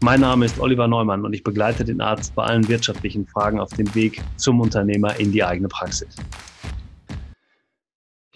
Mein 0.00 0.20
Name 0.20 0.46
ist 0.46 0.58
Oliver 0.58 0.88
Neumann 0.88 1.24
und 1.24 1.32
ich 1.32 1.42
begleite 1.42 1.84
den 1.84 2.00
Arzt 2.00 2.34
bei 2.34 2.44
allen 2.44 2.68
wirtschaftlichen 2.68 3.26
Fragen 3.26 3.60
auf 3.60 3.70
dem 3.70 3.94
Weg 3.94 4.22
zum 4.36 4.60
Unternehmer 4.60 5.18
in 5.18 5.32
die 5.32 5.44
eigene 5.44 5.68
Praxis. 5.68 6.16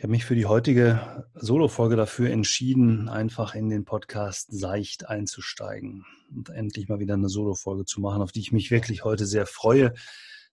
Ich 0.03 0.05
habe 0.05 0.11
mich 0.11 0.25
für 0.25 0.35
die 0.35 0.47
heutige 0.47 1.25
Solo-Folge 1.35 1.95
dafür 1.95 2.31
entschieden, 2.31 3.09
einfach 3.09 3.55
in 3.55 3.71
den 3.71 3.85
Podcast 3.85 4.49
seicht 4.51 5.09
einzusteigen 5.09 6.05
und 6.35 6.49
endlich 6.49 6.89
mal 6.89 6.99
wieder 6.99 7.15
eine 7.15 7.29
Solo-Folge 7.29 7.85
zu 7.85 8.01
machen, 8.01 8.21
auf 8.21 8.33
die 8.33 8.41
ich 8.41 8.51
mich 8.51 8.73
wirklich 8.73 9.05
heute 9.05 9.27
sehr 9.27 9.47
freue, 9.47 9.95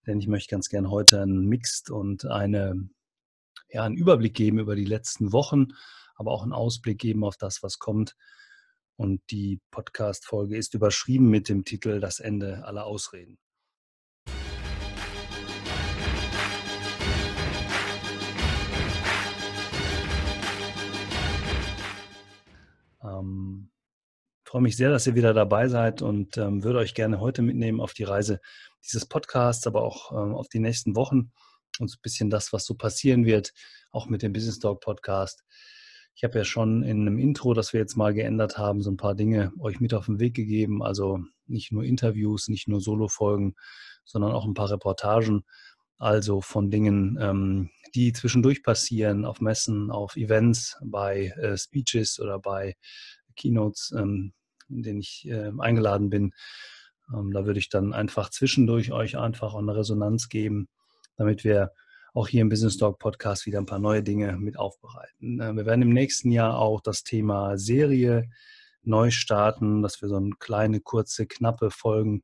denn 0.05 0.19
ich 0.19 0.27
möchte 0.27 0.51
ganz 0.51 0.69
gern 0.69 0.91
heute 0.91 1.23
einen 1.23 1.47
Mixed 1.47 1.89
und 1.89 2.25
eine, 2.25 2.89
ja, 3.69 3.83
einen 3.83 3.97
Überblick 3.97 4.35
geben 4.35 4.59
über 4.59 4.75
die 4.75 4.85
letzten 4.85 5.31
Wochen, 5.31 5.69
aber 6.13 6.31
auch 6.31 6.43
einen 6.43 6.53
Ausblick 6.53 6.99
geben 6.99 7.23
auf 7.23 7.35
das, 7.35 7.63
was 7.63 7.79
kommt 7.79 8.15
und 8.99 9.21
die 9.31 9.61
Podcast-Folge 9.71 10.57
ist 10.57 10.73
überschrieben 10.73 11.29
mit 11.29 11.47
dem 11.47 11.63
Titel 11.63 12.01
Das 12.01 12.19
Ende 12.19 12.65
aller 12.65 12.85
Ausreden. 12.85 13.37
Ähm, 23.01 23.71
freue 24.45 24.61
mich 24.61 24.75
sehr, 24.75 24.89
dass 24.89 25.07
ihr 25.07 25.15
wieder 25.15 25.33
dabei 25.33 25.69
seid 25.69 26.01
und 26.01 26.35
ähm, 26.37 26.65
würde 26.65 26.79
euch 26.79 26.93
gerne 26.93 27.21
heute 27.21 27.41
mitnehmen 27.41 27.79
auf 27.79 27.93
die 27.93 28.03
Reise 28.03 28.41
dieses 28.83 29.05
Podcasts, 29.05 29.65
aber 29.65 29.81
auch 29.81 30.11
ähm, 30.11 30.35
auf 30.35 30.49
die 30.49 30.59
nächsten 30.59 30.97
Wochen 30.97 31.31
und 31.79 31.87
so 31.87 31.95
ein 31.95 32.01
bisschen 32.01 32.29
das, 32.29 32.51
was 32.51 32.65
so 32.65 32.75
passieren 32.75 33.25
wird, 33.25 33.53
auch 33.91 34.07
mit 34.07 34.23
dem 34.23 34.33
Business 34.33 34.59
Talk 34.59 34.81
Podcast. 34.81 35.45
Ich 36.19 36.25
habe 36.25 36.37
ja 36.37 36.43
schon 36.43 36.83
in 36.83 37.07
einem 37.07 37.17
Intro, 37.17 37.53
das 37.53 37.71
wir 37.71 37.79
jetzt 37.79 37.95
mal 37.95 38.13
geändert 38.13 38.57
haben, 38.57 38.81
so 38.81 38.91
ein 38.91 38.97
paar 38.97 39.15
Dinge 39.15 39.53
euch 39.57 39.79
mit 39.79 39.93
auf 39.93 40.07
den 40.07 40.19
Weg 40.19 40.33
gegeben. 40.35 40.83
Also 40.83 41.21
nicht 41.47 41.71
nur 41.71 41.85
Interviews, 41.85 42.49
nicht 42.49 42.67
nur 42.67 42.81
Solo-Folgen, 42.81 43.55
sondern 44.03 44.33
auch 44.33 44.43
ein 44.43 44.53
paar 44.53 44.69
Reportagen. 44.69 45.45
Also 45.97 46.41
von 46.41 46.71
Dingen, 46.71 47.17
ähm, 47.21 47.69
die 47.95 48.11
zwischendurch 48.11 48.63
passieren, 48.63 49.23
auf 49.23 49.39
Messen, 49.39 49.91
auf 49.91 50.17
Events, 50.17 50.77
bei 50.83 51.27
äh, 51.37 51.55
Speeches 51.55 52.19
oder 52.19 52.37
bei 52.37 52.75
Keynotes, 53.37 53.93
ähm, 53.97 54.33
in 54.67 54.83
denen 54.83 54.99
ich 54.99 55.25
äh, 55.25 55.53
eingeladen 55.57 56.09
bin. 56.09 56.33
Ähm, 57.13 57.31
da 57.31 57.45
würde 57.45 57.59
ich 57.59 57.69
dann 57.69 57.93
einfach 57.93 58.29
zwischendurch 58.29 58.91
euch 58.91 59.17
einfach 59.17 59.55
eine 59.55 59.73
Resonanz 59.73 60.27
geben, 60.27 60.67
damit 61.15 61.45
wir 61.45 61.71
auch 62.13 62.27
hier 62.27 62.41
im 62.41 62.49
Business 62.49 62.77
Talk 62.77 62.99
Podcast 62.99 63.45
wieder 63.45 63.59
ein 63.59 63.65
paar 63.65 63.79
neue 63.79 64.03
Dinge 64.03 64.37
mit 64.37 64.57
aufbereiten. 64.57 65.39
Äh, 65.39 65.53
wir 65.55 65.65
werden 65.65 65.81
im 65.81 65.93
nächsten 65.93 66.31
Jahr 66.31 66.57
auch 66.57 66.81
das 66.81 67.03
Thema 67.03 67.57
Serie 67.57 68.29
neu 68.83 69.11
starten, 69.11 69.81
dass 69.81 70.01
wir 70.01 70.09
so 70.09 70.15
eine 70.15 70.31
kleine, 70.39 70.79
kurze, 70.79 71.27
knappe 71.27 71.71
Folgen 71.71 72.23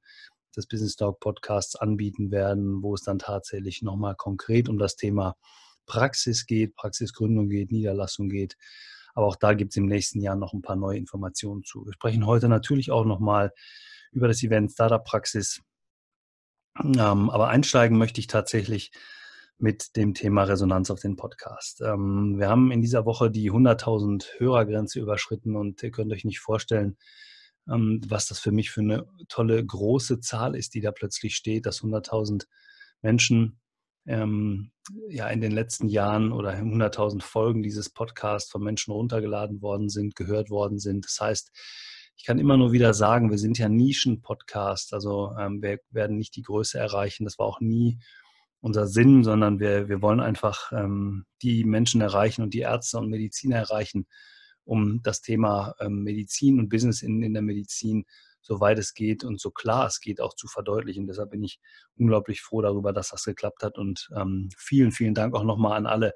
des 0.56 0.68
Business 0.68 0.96
Talk 0.96 1.20
Podcasts 1.20 1.76
anbieten 1.76 2.32
werden, 2.32 2.82
wo 2.82 2.94
es 2.94 3.02
dann 3.02 3.20
tatsächlich 3.20 3.82
nochmal 3.82 4.16
konkret 4.16 4.70
um 4.70 4.78
das 4.78 4.96
Thema 4.96 5.36
Praxis 5.86 6.46
geht, 6.46 6.76
Praxisgründung 6.76 7.50
geht, 7.50 7.72
Niederlassung 7.72 8.30
geht. 8.30 8.58
Aber 9.14 9.28
auch 9.28 9.36
da 9.36 9.54
gibt 9.54 9.72
es 9.72 9.78
im 9.78 9.86
nächsten 9.86 10.22
Jahr 10.22 10.36
noch 10.36 10.54
ein 10.54 10.62
paar 10.62 10.76
neue 10.76 10.98
Informationen 10.98 11.64
zu. 11.64 11.86
Wir 11.86 11.94
sprechen 11.94 12.26
heute 12.26 12.50
natürlich 12.50 12.92
auch 12.92 13.06
nochmal 13.06 13.54
über 14.12 14.28
das 14.28 14.44
Event 14.44 14.72
Startup 14.72 15.04
Praxis. 15.04 15.62
Ähm, 16.84 17.30
aber 17.30 17.48
einsteigen 17.48 17.98
möchte 17.98 18.20
ich 18.20 18.28
tatsächlich 18.28 18.92
mit 19.58 19.96
dem 19.96 20.14
Thema 20.14 20.44
Resonanz 20.44 20.90
auf 20.92 21.00
den 21.00 21.16
Podcast. 21.16 21.82
Ähm, 21.82 22.36
wir 22.38 22.50
haben 22.50 22.72
in 22.72 22.82
dieser 22.82 23.06
Woche 23.06 23.32
die 23.32 23.52
100.000 23.52 24.40
Hörergrenze 24.40 25.00
überschritten 25.00 25.56
und 25.56 25.82
ihr 25.82 25.92
könnt 25.92 26.12
euch 26.12 26.26
nicht 26.26 26.40
vorstellen, 26.40 26.98
ähm, 27.70 28.02
was 28.08 28.28
das 28.28 28.40
für 28.40 28.52
mich 28.52 28.72
für 28.72 28.82
eine 28.82 29.06
tolle 29.30 29.64
große 29.66 30.20
Zahl 30.20 30.56
ist, 30.56 30.74
die 30.74 30.82
da 30.82 30.92
plötzlich 30.92 31.36
steht, 31.36 31.66
dass 31.66 31.82
100.000 31.82 32.48
Menschen 33.02 33.60
ähm, 34.08 34.72
ja 35.10 35.28
in 35.30 35.42
den 35.42 35.52
letzten 35.52 35.88
Jahren 35.88 36.32
oder 36.32 36.52
100.000 36.52 37.22
Folgen 37.22 37.64
dieses 37.64 37.90
Podcasts 37.90 38.52
von 38.52 38.64
Menschen 38.64 38.92
runtergeladen 38.92 39.62
worden 39.62 39.90
sind, 39.90 40.16
gehört 40.16 40.50
worden 40.50 40.80
sind. 40.80 41.06
Das 41.06 41.20
heißt, 41.20 41.52
ich 42.18 42.26
kann 42.26 42.40
immer 42.40 42.58
nur 42.58 42.72
wieder 42.72 42.94
sagen, 42.94 43.30
wir 43.30 43.38
sind 43.38 43.58
ja 43.58 43.68
Nischen-Podcast, 43.68 44.94
also 44.94 45.34
ähm, 45.40 45.62
wir 45.62 45.80
werden 45.90 46.18
nicht 46.18 46.36
die 46.36 46.44
Größe 46.44 46.78
erreichen. 46.78 47.26
Das 47.26 47.40
war 47.40 47.46
auch 47.46 47.60
nie 47.60 48.00
unser 48.66 48.88
Sinn, 48.88 49.24
sondern 49.24 49.60
wir, 49.60 49.90
wir 49.90 50.02
wollen 50.02 50.20
einfach 50.20 50.72
ähm, 50.72 51.26
die 51.44 51.64
Menschen 51.66 52.02
erreichen 52.02 52.42
und 52.42 52.56
die 52.56 52.62
Ärzte 52.62 52.98
und 52.98 53.12
Mediziner 53.12 53.58
erreichen, 53.58 54.08
um 54.64 55.04
das 55.04 55.22
Thema 55.22 55.76
ähm, 55.80 56.02
Medizin 56.02 56.58
und 56.58 56.70
Business 56.70 57.04
in, 57.04 57.22
in 57.22 57.34
der 57.34 57.44
Medizin, 57.44 58.06
soweit 58.42 58.80
es 58.80 58.96
geht 58.96 59.24
und 59.24 59.40
so 59.40 59.52
klar 59.52 59.86
es 59.86 60.00
geht, 60.00 60.20
auch 60.20 60.34
zu 60.34 60.48
verdeutlichen. 60.48 61.06
Deshalb 61.06 61.30
bin 61.30 61.44
ich 61.44 61.60
unglaublich 61.96 62.42
froh 62.42 62.64
darüber, 62.64 62.92
dass 62.92 63.10
das 63.10 63.24
geklappt 63.24 63.62
hat. 63.62 63.78
Und 63.78 64.10
ähm, 64.16 64.50
vielen, 64.58 64.92
vielen 64.92 65.14
Dank 65.14 65.36
auch 65.36 65.44
nochmal 65.44 65.78
an 65.78 65.86
alle, 65.86 66.14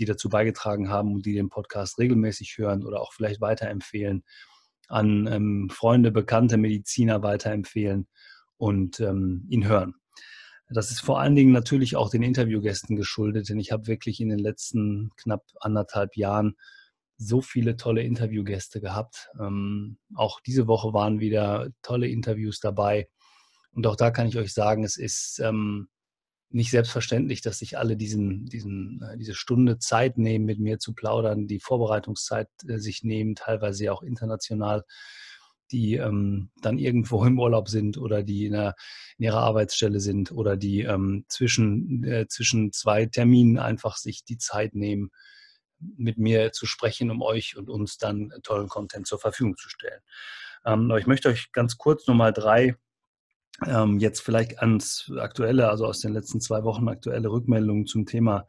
die 0.00 0.04
dazu 0.04 0.28
beigetragen 0.28 0.88
haben 0.88 1.14
und 1.14 1.24
die 1.24 1.34
den 1.34 1.50
Podcast 1.50 2.00
regelmäßig 2.00 2.58
hören 2.58 2.84
oder 2.84 3.00
auch 3.00 3.12
vielleicht 3.12 3.40
weiterempfehlen, 3.40 4.24
an 4.88 5.28
ähm, 5.28 5.70
Freunde, 5.70 6.10
bekannte 6.10 6.56
Mediziner 6.56 7.22
weiterempfehlen 7.22 8.08
und 8.56 8.98
ähm, 8.98 9.46
ihn 9.48 9.68
hören. 9.68 10.01
Das 10.72 10.90
ist 10.90 11.00
vor 11.00 11.20
allen 11.20 11.34
Dingen 11.34 11.52
natürlich 11.52 11.96
auch 11.96 12.10
den 12.10 12.22
Interviewgästen 12.22 12.96
geschuldet, 12.96 13.48
denn 13.48 13.58
ich 13.58 13.72
habe 13.72 13.86
wirklich 13.86 14.20
in 14.20 14.28
den 14.28 14.38
letzten 14.38 15.10
knapp 15.16 15.44
anderthalb 15.60 16.16
Jahren 16.16 16.56
so 17.16 17.40
viele 17.40 17.76
tolle 17.76 18.02
Interviewgäste 18.02 18.80
gehabt. 18.80 19.30
Ähm, 19.38 19.98
auch 20.14 20.40
diese 20.40 20.66
Woche 20.66 20.92
waren 20.92 21.20
wieder 21.20 21.68
tolle 21.82 22.08
Interviews 22.08 22.60
dabei. 22.60 23.08
Und 23.72 23.86
auch 23.86 23.96
da 23.96 24.10
kann 24.10 24.26
ich 24.26 24.36
euch 24.36 24.52
sagen, 24.52 24.84
es 24.84 24.96
ist 24.96 25.40
ähm, 25.42 25.88
nicht 26.50 26.70
selbstverständlich, 26.70 27.40
dass 27.40 27.58
sich 27.58 27.78
alle 27.78 27.96
diesen, 27.96 28.46
diesen, 28.46 29.02
äh, 29.02 29.16
diese 29.16 29.34
Stunde 29.34 29.78
Zeit 29.78 30.18
nehmen, 30.18 30.44
mit 30.44 30.58
mir 30.58 30.78
zu 30.78 30.92
plaudern, 30.94 31.46
die 31.46 31.60
Vorbereitungszeit 31.60 32.48
äh, 32.68 32.78
sich 32.78 33.02
nehmen, 33.02 33.34
teilweise 33.34 33.92
auch 33.92 34.02
international 34.02 34.84
die 35.72 35.94
ähm, 35.94 36.50
dann 36.60 36.78
irgendwo 36.78 37.24
im 37.24 37.38
Urlaub 37.38 37.68
sind 37.68 37.98
oder 37.98 38.22
die 38.22 38.46
in, 38.46 38.52
der, 38.52 38.74
in 39.18 39.24
ihrer 39.24 39.40
Arbeitsstelle 39.40 40.00
sind 40.00 40.30
oder 40.30 40.56
die 40.56 40.82
ähm, 40.82 41.24
zwischen, 41.28 42.04
äh, 42.04 42.28
zwischen 42.28 42.72
zwei 42.72 43.06
Terminen 43.06 43.58
einfach 43.58 43.96
sich 43.96 44.24
die 44.24 44.38
Zeit 44.38 44.74
nehmen, 44.74 45.10
mit 45.78 46.18
mir 46.18 46.52
zu 46.52 46.66
sprechen, 46.66 47.10
um 47.10 47.22
euch 47.22 47.56
und 47.56 47.68
uns 47.68 47.98
dann 47.98 48.32
tollen 48.42 48.68
Content 48.68 49.06
zur 49.06 49.18
Verfügung 49.18 49.56
zu 49.56 49.68
stellen. 49.68 50.00
Ähm, 50.64 50.92
ich 50.98 51.06
möchte 51.06 51.28
euch 51.28 51.50
ganz 51.52 51.78
kurz 51.78 52.06
nochmal 52.06 52.32
drei 52.32 52.76
ähm, 53.66 53.98
jetzt 53.98 54.20
vielleicht 54.20 54.60
ans 54.60 55.10
aktuelle, 55.18 55.68
also 55.68 55.86
aus 55.86 56.00
den 56.00 56.12
letzten 56.12 56.40
zwei 56.40 56.62
Wochen 56.64 56.88
aktuelle 56.88 57.30
Rückmeldungen 57.30 57.86
zum 57.86 58.06
Thema 58.06 58.46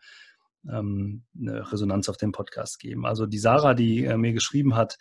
ähm, 0.69 1.23
Resonanz 1.39 2.09
auf 2.09 2.17
dem 2.17 2.31
Podcast 2.31 2.79
geben. 2.79 3.05
Also 3.05 3.25
die 3.25 3.37
Sarah, 3.37 3.73
die 3.73 4.05
äh, 4.05 4.17
mir 4.17 4.33
geschrieben 4.33 4.75
hat, 4.75 4.97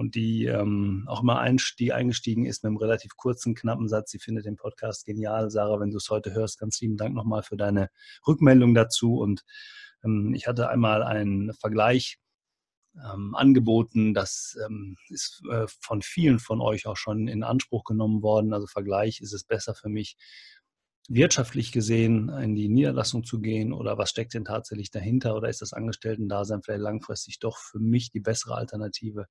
und 0.00 0.14
die 0.14 0.46
ähm, 0.46 1.04
auch 1.08 1.22
immer 1.22 1.40
einstieg, 1.40 1.92
eingestiegen 1.92 2.46
ist 2.46 2.64
mit 2.64 2.70
einem 2.70 2.78
relativ 2.78 3.16
kurzen, 3.16 3.54
knappen 3.54 3.86
Satz. 3.86 4.10
Sie 4.10 4.18
findet 4.18 4.46
den 4.46 4.56
Podcast 4.56 5.04
genial. 5.04 5.50
Sarah, 5.50 5.78
wenn 5.78 5.90
du 5.90 5.98
es 5.98 6.08
heute 6.08 6.32
hörst, 6.32 6.58
ganz 6.58 6.80
lieben 6.80 6.96
Dank 6.96 7.14
nochmal 7.14 7.42
für 7.42 7.58
deine 7.58 7.90
Rückmeldung 8.26 8.72
dazu. 8.74 9.18
Und 9.18 9.44
ähm, 10.02 10.32
ich 10.34 10.46
hatte 10.46 10.70
einmal 10.70 11.02
einen 11.02 11.52
Vergleich 11.52 12.16
ähm, 12.96 13.34
angeboten. 13.34 14.14
Das 14.14 14.56
ähm, 14.64 14.96
ist 15.10 15.42
äh, 15.50 15.66
von 15.82 16.00
vielen 16.00 16.38
von 16.38 16.62
euch 16.62 16.86
auch 16.86 16.96
schon 16.96 17.28
in 17.28 17.42
Anspruch 17.42 17.84
genommen 17.84 18.22
worden. 18.22 18.54
Also 18.54 18.66
Vergleich, 18.66 19.20
ist 19.20 19.34
es 19.34 19.44
besser 19.44 19.74
für 19.74 19.90
mich, 19.90 20.16
wirtschaftlich 21.08 21.72
gesehen 21.72 22.30
in 22.30 22.54
die 22.54 22.70
Niederlassung 22.70 23.22
zu 23.22 23.40
gehen 23.40 23.74
oder 23.74 23.98
was 23.98 24.08
steckt 24.08 24.32
denn 24.32 24.46
tatsächlich 24.46 24.90
dahinter 24.90 25.36
oder 25.36 25.50
ist 25.50 25.60
das 25.60 25.74
Angestellten-Dasein 25.74 26.62
vielleicht 26.62 26.80
langfristig 26.80 27.38
doch 27.38 27.58
für 27.58 27.80
mich 27.80 28.10
die 28.10 28.20
bessere 28.20 28.54
Alternative? 28.54 29.26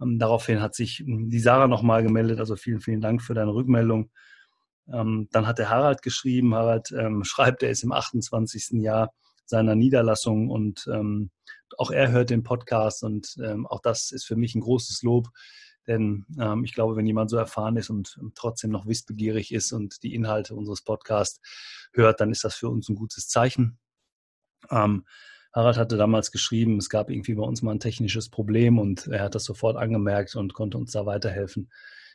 Ähm, 0.00 0.18
daraufhin 0.18 0.60
hat 0.60 0.74
sich 0.74 0.98
hm, 0.98 1.28
die 1.28 1.40
Sarah 1.40 1.68
nochmal 1.68 2.02
gemeldet. 2.02 2.38
Also 2.40 2.56
vielen, 2.56 2.80
vielen 2.80 3.00
Dank 3.00 3.22
für 3.22 3.34
deine 3.34 3.54
Rückmeldung. 3.54 4.10
Ähm, 4.92 5.28
dann 5.32 5.46
hat 5.46 5.58
der 5.58 5.70
Harald 5.70 6.02
geschrieben. 6.02 6.54
Harald 6.54 6.92
ähm, 6.92 7.24
schreibt, 7.24 7.62
er 7.62 7.70
ist 7.70 7.82
im 7.82 7.92
28. 7.92 8.80
Jahr 8.82 9.12
seiner 9.46 9.74
Niederlassung 9.74 10.48
und 10.48 10.88
auch 11.76 11.90
er 11.90 12.12
hört 12.12 12.30
den 12.30 12.44
Podcast 12.44 13.02
und 13.02 13.34
auch 13.64 13.80
das 13.80 14.12
ist 14.12 14.24
für 14.24 14.36
mich 14.36 14.54
ein 14.54 14.60
großes 14.60 15.02
Lob, 15.02 15.26
Denn 15.88 16.24
ich 16.62 16.72
glaube, 16.72 16.94
wenn 16.94 17.04
jemand 17.04 17.30
so 17.30 17.36
erfahren 17.36 17.76
ist 17.76 17.90
und 17.90 18.16
trotzdem 18.36 18.70
noch 18.70 18.86
wissbegierig 18.86 19.52
ist 19.52 19.72
und 19.72 20.04
die 20.04 20.14
Inhalte 20.14 20.54
unseres 20.54 20.82
Podcasts 20.82 21.40
hört, 21.92 22.20
dann 22.20 22.30
ist 22.30 22.44
das 22.44 22.54
für 22.54 22.68
uns 22.68 22.88
ein 22.88 22.94
gutes 22.94 23.26
Zeichen. 23.26 23.80
Ähm, 24.70 25.04
Harald 25.52 25.78
hatte 25.78 25.96
damals 25.96 26.30
geschrieben, 26.30 26.78
es 26.78 26.88
gab 26.88 27.10
irgendwie 27.10 27.34
bei 27.34 27.42
uns 27.42 27.62
mal 27.62 27.72
ein 27.72 27.80
technisches 27.80 28.28
Problem 28.28 28.78
und 28.78 29.08
er 29.08 29.24
hat 29.24 29.34
das 29.34 29.44
sofort 29.44 29.76
angemerkt 29.76 30.36
und 30.36 30.54
konnte 30.54 30.78
uns 30.78 30.92
da 30.92 31.06
weiterhelfen. 31.06 31.70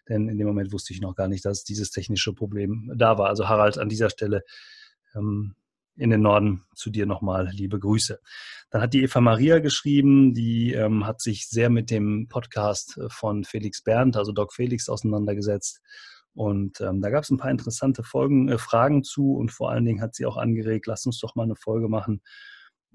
Denn 0.07 0.29
in 0.29 0.37
dem 0.37 0.47
Moment 0.47 0.71
wusste 0.71 0.93
ich 0.93 1.01
noch 1.01 1.15
gar 1.15 1.27
nicht, 1.27 1.43
dass 1.43 1.63
dieses 1.63 1.91
technische 1.91 2.33
Problem 2.33 2.91
da 2.95 3.17
war. 3.17 3.27
Also 3.27 3.49
Harald, 3.49 3.77
an 3.77 3.89
dieser 3.89 4.09
Stelle 4.09 4.43
ähm, 5.15 5.55
in 5.97 6.09
den 6.09 6.21
Norden 6.21 6.63
zu 6.75 6.89
dir 6.89 7.05
nochmal 7.05 7.49
liebe 7.51 7.79
Grüße. 7.79 8.19
Dann 8.69 8.81
hat 8.81 8.93
die 8.93 9.03
Eva 9.03 9.21
Maria 9.21 9.59
geschrieben, 9.59 10.33
die 10.33 10.73
ähm, 10.73 11.05
hat 11.05 11.21
sich 11.21 11.47
sehr 11.47 11.69
mit 11.69 11.89
dem 11.89 12.27
Podcast 12.27 12.99
von 13.07 13.43
Felix 13.43 13.81
Berndt, 13.81 14.17
also 14.17 14.31
Doc 14.31 14.53
Felix, 14.53 14.89
auseinandergesetzt. 14.89 15.81
Und 16.33 16.81
ähm, 16.81 17.01
da 17.01 17.09
gab 17.09 17.23
es 17.23 17.29
ein 17.29 17.37
paar 17.37 17.51
interessante 17.51 18.03
Folgen, 18.03 18.49
äh, 18.49 18.57
Fragen 18.57 19.03
zu 19.03 19.35
und 19.35 19.51
vor 19.51 19.71
allen 19.71 19.85
Dingen 19.85 20.01
hat 20.01 20.15
sie 20.15 20.25
auch 20.25 20.37
angeregt, 20.37 20.85
lass 20.85 21.05
uns 21.05 21.19
doch 21.19 21.35
mal 21.35 21.43
eine 21.43 21.55
Folge 21.55 21.87
machen 21.87 22.21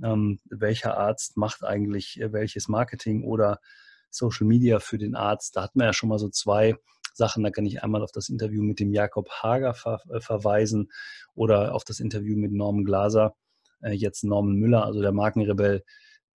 welcher 0.00 0.96
Arzt 0.96 1.36
macht 1.36 1.64
eigentlich 1.64 2.20
äh, 2.20 2.32
welches 2.32 2.68
Marketing 2.68 3.24
oder 3.24 3.60
Social 4.10 4.46
Media 4.46 4.80
für 4.80 4.98
den 4.98 5.14
Arzt. 5.14 5.56
Da 5.56 5.62
hatten 5.62 5.78
wir 5.78 5.86
ja 5.86 5.92
schon 5.92 6.08
mal 6.08 6.18
so 6.18 6.28
zwei 6.28 6.76
Sachen. 7.14 7.42
Da 7.42 7.50
kann 7.50 7.66
ich 7.66 7.82
einmal 7.82 8.02
auf 8.02 8.12
das 8.12 8.28
Interview 8.28 8.62
mit 8.62 8.80
dem 8.80 8.92
Jakob 8.92 9.28
Hager 9.30 9.74
ver 9.74 10.00
äh, 10.10 10.20
verweisen 10.20 10.90
oder 11.34 11.74
auf 11.74 11.84
das 11.84 12.00
Interview 12.00 12.36
mit 12.36 12.52
Norman 12.52 12.84
Glaser, 12.84 13.34
äh, 13.82 13.92
jetzt 13.92 14.24
Norman 14.24 14.56
Müller, 14.56 14.84
also 14.84 15.00
der 15.00 15.12
Markenrebell, 15.12 15.84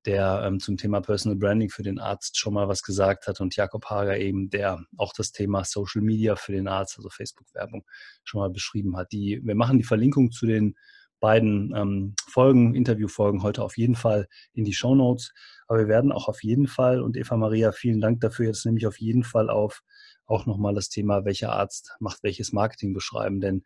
der 0.06 0.44
ähm, 0.46 0.60
zum 0.60 0.78
Thema 0.78 1.02
Personal 1.02 1.38
Branding 1.38 1.70
für 1.70 1.84
den 1.84 2.00
Arzt 2.00 2.38
schon 2.38 2.54
mal 2.54 2.68
was 2.68 2.84
gesagt 2.84 3.28
hat 3.28 3.42
und 3.42 3.56
Jakob 3.56 3.86
Hager 3.86 4.18
eben, 4.18 4.50
der 4.50 4.86
auch 4.98 5.14
das 5.14 5.32
Thema 5.32 5.64
Social 5.64 6.02
Media 6.02 6.36
für 6.36 6.52
den 6.52 6.68
Arzt, 6.68 6.98
also 6.98 7.10
Facebook-Werbung, 7.10 7.86
schon 8.24 8.40
mal 8.42 8.52
beschrieben 8.52 8.98
hat. 8.98 9.12
Die, 9.12 9.42
wir 9.44 9.56
machen 9.56 9.78
die 9.78 9.84
Verlinkung 9.84 10.32
zu 10.32 10.46
den 10.46 10.76
beiden 11.25 11.74
ähm, 11.75 12.13
Folgen, 12.27 12.75
Interviewfolgen 12.75 13.42
heute 13.42 13.63
auf 13.63 13.77
jeden 13.77 13.95
Fall 13.95 14.27
in 14.54 14.63
die 14.63 14.75
Show 14.75 14.94
Notes. 14.94 15.33
Aber 15.68 15.80
wir 15.80 15.88
werden 15.88 16.12
auch 16.12 16.27
auf 16.27 16.44
jeden 16.44 16.68
Fall, 16.68 17.01
und 17.01 17.18
Eva 17.18 17.36
Maria, 17.36 17.72
vielen 17.72 18.00
Dank 18.00 18.22
dafür, 18.22 18.45
jetzt 18.45 18.63
nehme 18.63 18.77
ich 18.77 18.86
auf 18.86 19.00
jeden 19.00 19.24
Fall 19.24 19.50
auf, 19.50 19.81
auch 20.27 20.45
nochmal 20.45 20.75
das 20.75 20.89
Thema, 20.89 21.25
welcher 21.25 21.51
Arzt 21.51 21.95
macht 22.00 22.22
welches 22.22 22.54
Marketing 22.54 22.94
beschreiben. 22.94 23.42
Denn 23.42 23.63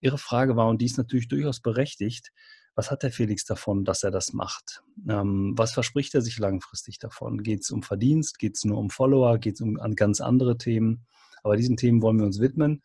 Ihre 0.00 0.16
Frage 0.16 0.56
war, 0.56 0.66
und 0.68 0.80
die 0.80 0.86
ist 0.86 0.96
natürlich 0.96 1.28
durchaus 1.28 1.60
berechtigt, 1.60 2.32
was 2.74 2.90
hat 2.90 3.02
der 3.02 3.12
Felix 3.12 3.44
davon, 3.44 3.84
dass 3.84 4.02
er 4.02 4.10
das 4.10 4.32
macht? 4.32 4.82
Ähm, 5.06 5.52
was 5.58 5.72
verspricht 5.72 6.14
er 6.14 6.22
sich 6.22 6.38
langfristig 6.38 6.98
davon? 6.98 7.42
Geht 7.42 7.64
es 7.64 7.70
um 7.70 7.82
Verdienst? 7.82 8.38
Geht 8.38 8.56
es 8.56 8.64
nur 8.64 8.78
um 8.78 8.88
Follower? 8.88 9.36
Geht 9.36 9.56
es 9.56 9.60
um 9.60 9.74
ganz 9.94 10.22
andere 10.22 10.56
Themen? 10.56 11.04
Aber 11.42 11.58
diesen 11.58 11.76
Themen 11.76 12.00
wollen 12.00 12.18
wir 12.18 12.24
uns 12.24 12.40
widmen. 12.40 12.82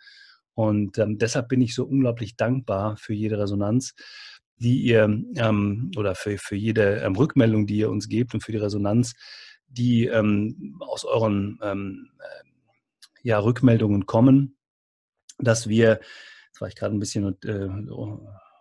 Und 0.56 0.98
ähm, 0.98 1.18
deshalb 1.18 1.48
bin 1.50 1.62
ich 1.62 1.74
so 1.76 1.86
unglaublich 1.86 2.36
dankbar 2.36 2.98
für 2.98 3.14
jede 3.14 3.40
Resonanz, 3.40 3.94
die 4.58 4.82
ihr 4.82 5.04
ähm, 5.36 5.92
oder 5.98 6.16
für, 6.16 6.38
für 6.38 6.56
jede 6.56 7.02
ähm, 7.02 7.16
Rückmeldung, 7.16 7.66
die 7.66 7.78
ihr 7.78 7.90
uns 7.90 8.08
gebt 8.08 8.34
und 8.34 8.44
für 8.44 8.52
die 8.52 8.60
Resonanz, 8.60 9.14
die 9.68 10.06
ähm, 10.06 10.78
aus 10.80 11.06
euren 11.06 11.60
ähm, 11.62 12.12
äh, 12.20 12.50
ja, 13.24 13.40
Rückmeldungen 13.40 14.06
kommen, 14.06 14.58
dass 15.40 15.68
wir, 15.68 16.00
jetzt 16.48 16.62
war 16.62 16.68
ich 16.68 16.76
gerade 16.76 16.96
ein 16.96 17.00
bisschen 17.00 17.36
äh, 17.44 17.68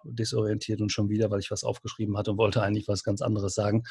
desorientiert 0.05 0.81
und 0.81 0.91
schon 0.91 1.09
wieder, 1.09 1.31
weil 1.31 1.41
ich 1.41 1.51
was 1.51 1.65
aufgeschrieben 1.65 2.17
hatte 2.17 2.33
und 2.33 2.39
wollte 2.39 2.63
eigentlich 2.63 2.89
was 2.89 3.05
ganz 3.05 3.23
anderes 3.23 3.55
sagen. 3.55 3.85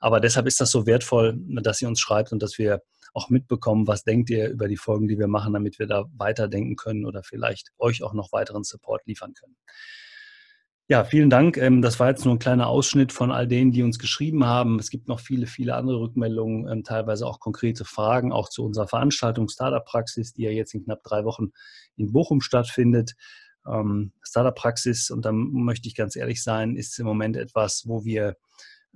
Aber 0.00 0.20
deshalb 0.20 0.46
ist 0.46 0.60
das 0.60 0.70
so 0.70 0.86
wertvoll, 0.86 1.38
dass 1.62 1.80
ihr 1.82 1.88
uns 1.88 2.00
schreibt 2.00 2.32
und 2.32 2.42
dass 2.42 2.58
wir 2.58 2.82
auch 3.14 3.30
mitbekommen, 3.30 3.86
was 3.86 4.04
denkt 4.04 4.30
ihr 4.30 4.48
über 4.50 4.68
die 4.68 4.76
Folgen, 4.76 5.08
die 5.08 5.18
wir 5.18 5.28
machen, 5.28 5.52
damit 5.52 5.78
wir 5.78 5.86
da 5.86 6.04
weiterdenken 6.16 6.76
können 6.76 7.06
oder 7.06 7.22
vielleicht 7.22 7.70
euch 7.78 8.02
auch 8.02 8.12
noch 8.12 8.32
weiteren 8.32 8.64
Support 8.64 9.06
liefern 9.06 9.34
können. 9.34 9.56
Ja, 10.90 11.04
vielen 11.04 11.28
Dank. 11.28 11.58
Ähm, 11.58 11.82
das 11.82 12.00
war 12.00 12.08
jetzt 12.08 12.24
nur 12.24 12.34
ein 12.34 12.38
kleiner 12.38 12.66
Ausschnitt 12.66 13.12
von 13.12 13.30
all 13.30 13.46
denen, 13.46 13.72
die 13.72 13.82
uns 13.82 13.98
geschrieben 13.98 14.46
haben. 14.46 14.78
Es 14.78 14.88
gibt 14.88 15.06
noch 15.06 15.20
viele, 15.20 15.46
viele 15.46 15.74
andere 15.74 16.00
Rückmeldungen, 16.00 16.66
ähm, 16.66 16.82
teilweise 16.82 17.26
auch 17.26 17.40
konkrete 17.40 17.84
Fragen, 17.84 18.32
auch 18.32 18.48
zu 18.48 18.64
unserer 18.64 18.88
Veranstaltung 18.88 19.50
Startup 19.50 19.84
Praxis, 19.84 20.32
die 20.32 20.44
ja 20.44 20.50
jetzt 20.50 20.72
in 20.72 20.84
knapp 20.84 21.02
drei 21.02 21.26
Wochen 21.26 21.50
in 21.96 22.10
Bochum 22.10 22.40
stattfindet 22.40 23.16
ähm, 23.70 24.12
Startup-Praxis, 24.22 25.10
und 25.10 25.24
da 25.24 25.32
möchte 25.32 25.88
ich 25.88 25.94
ganz 25.94 26.16
ehrlich 26.16 26.42
sein, 26.42 26.76
ist 26.76 26.98
im 26.98 27.06
Moment 27.06 27.36
etwas, 27.36 27.84
wo 27.86 28.04
wir 28.04 28.36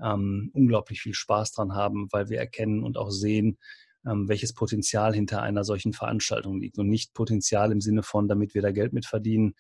ähm, 0.03 0.51
unglaublich 0.55 1.01
viel 1.01 1.15
Spaß 1.15 1.53
dran 1.53 1.75
haben, 1.75 2.09
weil 2.11 2.29
wir 2.29 2.39
erkennen 2.39 2.83
und 2.83 2.97
auch 2.97 3.11
sehen, 3.11 3.59
ähm, 4.07 4.29
welches 4.29 4.53
Potenzial 4.53 5.15
hinter 5.15 5.43
einer 5.43 5.65
solchen 5.65 5.93
Veranstaltung 5.93 6.61
liegt. 6.61 6.79
Und 6.79 6.89
nicht 6.89 7.15
Potenzial 7.15 7.73
im 7.73 7.81
Sinne 7.81 8.03
von, 8.03 8.29
damit 8.29 8.55
wir 8.55 8.63
da 8.63 8.73
Geld 8.73 8.93
mit 8.93 9.07
verdienen. 9.07 9.55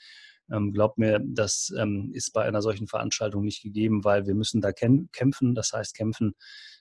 Ähm, 0.50 0.72
glaubt 0.72 0.98
mir, 0.98 1.20
das 1.24 1.72
ähm, 1.78 2.10
ist 2.12 2.32
bei 2.32 2.42
einer 2.44 2.62
solchen 2.62 2.88
Veranstaltung 2.88 3.44
nicht 3.44 3.62
gegeben, 3.62 4.04
weil 4.04 4.26
wir 4.26 4.34
müssen 4.34 4.60
da 4.60 4.72
kämpfen. 4.72 5.54
Das 5.54 5.72
heißt, 5.72 5.94
kämpfen 5.94 6.34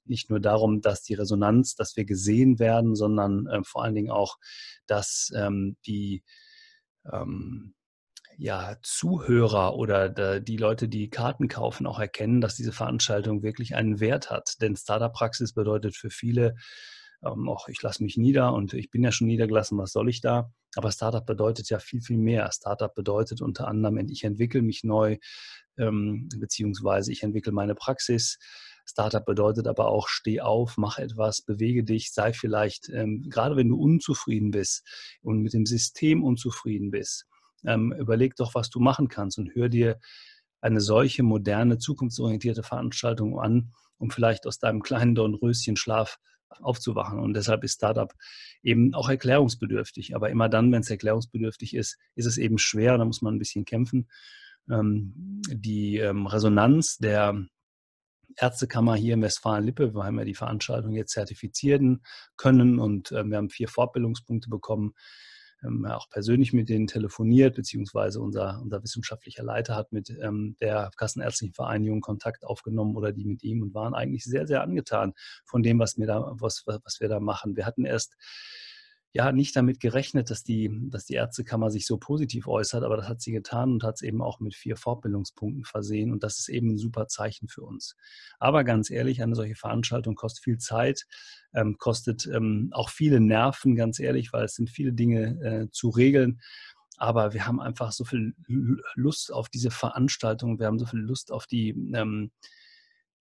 nicht 0.06 0.30
nur 0.30 0.40
darum, 0.40 0.82
dass 0.82 1.04
die 1.04 1.14
Resonanz, 1.14 1.76
dass 1.76 1.96
wir 1.96 2.06
gesehen 2.06 2.60
werden, 2.60 2.96
sondern 2.96 3.48
äh, 3.48 3.62
vor 3.64 3.84
allen 3.84 3.96
Dingen 3.96 4.10
auch, 4.12 4.38
dass 4.88 5.32
ähm, 5.36 5.78
die 5.86 6.24
ähm, 7.12 7.76
ja, 8.42 8.76
Zuhörer 8.82 9.76
oder 9.76 10.40
die 10.40 10.58
Leute, 10.58 10.88
die 10.90 11.12
Karten 11.12 11.48
kaufen, 11.48 11.86
auch 11.86 12.00
erkennen, 12.00 12.42
dass 12.42 12.56
diese 12.56 12.72
Veranstaltung 12.72 13.44
wirklich 13.44 13.76
einen 13.76 14.00
Wert 14.00 14.32
hat. 14.32 14.56
Denn 14.62 14.76
Startup-Praxis 14.76 15.54
bedeutet 15.54 15.96
für 15.96 16.10
viele 16.10 16.56
ähm, 17.24 17.48
auch, 17.48 17.68
ich 17.68 17.80
lasse 17.84 18.04
mich 18.04 18.18
nieder 18.18 18.52
und 18.54 18.74
ich 18.74 18.90
bin 18.90 19.04
ja 19.04 19.12
schon 19.12 19.28
niedergelassen, 19.28 19.78
was 19.78 19.92
soll 19.92 20.10
ich 20.10 20.22
da? 20.22 20.52
Aber 20.76 20.92
Startup 20.92 21.24
bedeutet 21.24 21.70
ja 21.70 21.78
viel, 21.78 22.02
viel 22.02 22.18
mehr. 22.18 22.50
Startup 22.52 22.92
bedeutet 22.96 23.44
unter 23.44 23.68
anderem, 23.68 24.10
ich 24.10 24.24
entwickle 24.24 24.64
mich 24.64 24.84
neu, 24.84 25.18
ähm, 25.78 26.28
beziehungsweise 26.36 27.12
ich 27.12 27.22
entwickle 27.22 27.52
meine 27.52 27.76
Praxis. 27.76 28.40
Startup 28.88 29.24
bedeutet 29.24 29.68
aber 29.68 29.86
auch, 29.86 30.08
steh 30.08 30.42
auf, 30.42 30.78
mach 30.78 30.98
etwas, 30.98 31.44
bewege 31.44 31.84
dich, 31.84 32.12
sei 32.12 32.34
vielleicht, 32.34 32.90
ähm, 32.90 33.22
gerade 33.30 33.56
wenn 33.56 33.70
du 33.70 33.78
unzufrieden 33.80 34.50
bist 34.50 34.84
und 35.22 35.44
mit 35.44 35.54
dem 35.54 35.68
System 35.68 36.24
unzufrieden 36.24 36.90
bist, 36.90 37.28
ähm, 37.66 37.94
überleg 37.94 38.36
doch, 38.36 38.56
was 38.56 38.70
du 38.70 38.80
machen 38.80 39.08
kannst 39.08 39.38
und 39.38 39.54
hör 39.56 39.70
dir 39.70 40.00
eine 40.62 40.80
solche 40.80 41.24
moderne, 41.24 41.78
zukunftsorientierte 41.78 42.64
Veranstaltung 42.64 43.40
an, 43.40 43.74
um 43.98 44.12
vielleicht 44.12 44.46
aus 44.46 44.60
deinem 44.60 44.82
kleinen 44.82 45.16
Dornröschenschlaf 45.16 46.18
aufzuwachen. 46.60 47.20
Und 47.20 47.34
deshalb 47.34 47.64
ist 47.64 47.76
Startup 47.76 48.14
eben 48.62 48.94
auch 48.94 49.10
erklärungsbedürftig. 49.10 50.16
Aber 50.16 50.30
immer 50.30 50.50
dann, 50.50 50.72
wenn 50.72 50.82
es 50.82 50.90
erklärungsbedürftig 50.90 51.76
ist, 51.76 51.98
ist 52.16 52.26
es 52.26 52.38
eben 52.38 52.58
schwer. 52.58 52.98
Da 52.98 53.06
muss 53.06 53.22
man 53.22 53.36
ein 53.36 53.40
bisschen 53.40 53.66
kämpfen. 53.66 54.10
Ähm, 54.70 55.42
die 55.50 55.98
ähm, 55.98 56.28
Resonanz 56.28 56.98
der 56.98 57.46
Ärztekammer 58.38 58.96
hier 58.96 59.16
in 59.16 59.22
Westfalen-Lippe, 59.22 59.94
wir 59.94 60.04
haben 60.04 60.20
ja 60.20 60.26
die 60.26 60.36
Veranstaltung 60.36 60.94
jetzt 60.94 61.12
zertifizieren 61.12 62.04
können 62.38 62.80
und 62.80 63.12
äh, 63.12 63.24
wir 63.26 63.38
haben 63.38 63.50
vier 63.50 63.68
Fortbildungspunkte 63.68 64.50
bekommen 64.50 64.94
auch 65.86 66.10
persönlich 66.10 66.54
mit 66.54 66.70
denen 66.70 66.88
telefoniert, 66.88 67.56
beziehungsweise 67.56 68.20
unser, 68.20 68.60
unser 68.62 68.82
wissenschaftlicher 68.82 69.44
Leiter 69.44 69.76
hat 69.76 69.92
mit 69.92 70.10
ähm, 70.22 70.56
der 70.60 70.92
Kassenärztlichen 70.98 71.54
Vereinigung 71.54 72.02
Kontakt 72.02 72.46
aufgenommen 72.46 72.96
oder 72.96 73.12
die 73.12 73.26
mit 73.26 73.44
ihm 73.44 73.62
und 73.62 73.74
waren 73.74 73.94
eigentlich 73.94 74.24
sehr, 74.24 74.48
sehr 74.48 74.64
angetan 74.64 75.14
von 75.46 75.62
dem, 75.62 75.80
was 75.80 75.98
wir 75.98 76.08
da, 76.08 76.34
was, 76.34 76.64
was 76.66 77.00
wir 77.00 77.10
da 77.10 77.20
machen. 77.20 77.56
Wir 77.56 77.66
hatten 77.66 77.86
erst 77.86 78.16
ja 79.14 79.32
nicht 79.32 79.56
damit 79.56 79.80
gerechnet, 79.80 80.30
dass 80.30 80.44
die, 80.44 80.72
dass 80.90 81.06
die 81.06 81.16
Ärztekammer 81.16 81.70
sich 81.70 81.86
so 81.86 81.98
positiv 81.98 82.48
äußert, 82.48 82.84
aber 82.84 82.96
das 82.96 83.10
hat 83.10 83.22
sie 83.22 83.32
getan 83.32 83.74
und 83.74 83.84
hat 83.84 83.96
es 83.96 84.02
eben 84.02 84.22
auch 84.22 84.40
mit 84.40 84.56
vier 84.56 84.78
Fortbildungspunkten 84.78 85.66
versehen 85.66 86.12
und 86.12 86.24
das 86.24 86.40
ist 86.40 86.50
eben 86.50 86.72
ein 86.72 86.78
super 86.78 87.08
Zeichen 87.08 87.50
für 87.50 87.62
uns. 87.62 87.98
Aber 88.40 88.64
ganz 88.64 88.90
ehrlich, 88.90 89.22
eine 89.22 89.36
solche 89.36 89.56
Veranstaltung 89.56 90.16
kostet 90.16 90.44
viel 90.44 90.58
Zeit, 90.60 91.08
ähm, 91.54 91.78
kostet 91.78 92.26
ähm, 92.28 92.70
auch 92.72 92.90
viele 92.90 93.20
Nerven, 93.20 93.76
ganz 93.76 94.00
ehrlich, 94.00 94.32
weil 94.32 94.46
es 94.46 94.56
sind 94.56 94.70
viele 94.70 94.94
Dinge 94.94 95.42
äh, 95.42 95.72
zu 95.72 95.90
regeln. 95.90 96.40
Aber 96.98 97.34
wir 97.34 97.48
haben 97.48 97.60
einfach 97.60 97.92
so 97.92 98.06
viel 98.06 98.36
Lust 98.94 99.34
auf 99.34 99.50
diese 99.50 99.72
Veranstaltung, 99.72 100.60
wir 100.60 100.68
haben 100.68 100.80
so 100.80 100.86
viel 100.86 101.00
Lust 101.00 101.32
auf 101.32 101.48
die 101.48 101.70
ähm, 101.96 102.32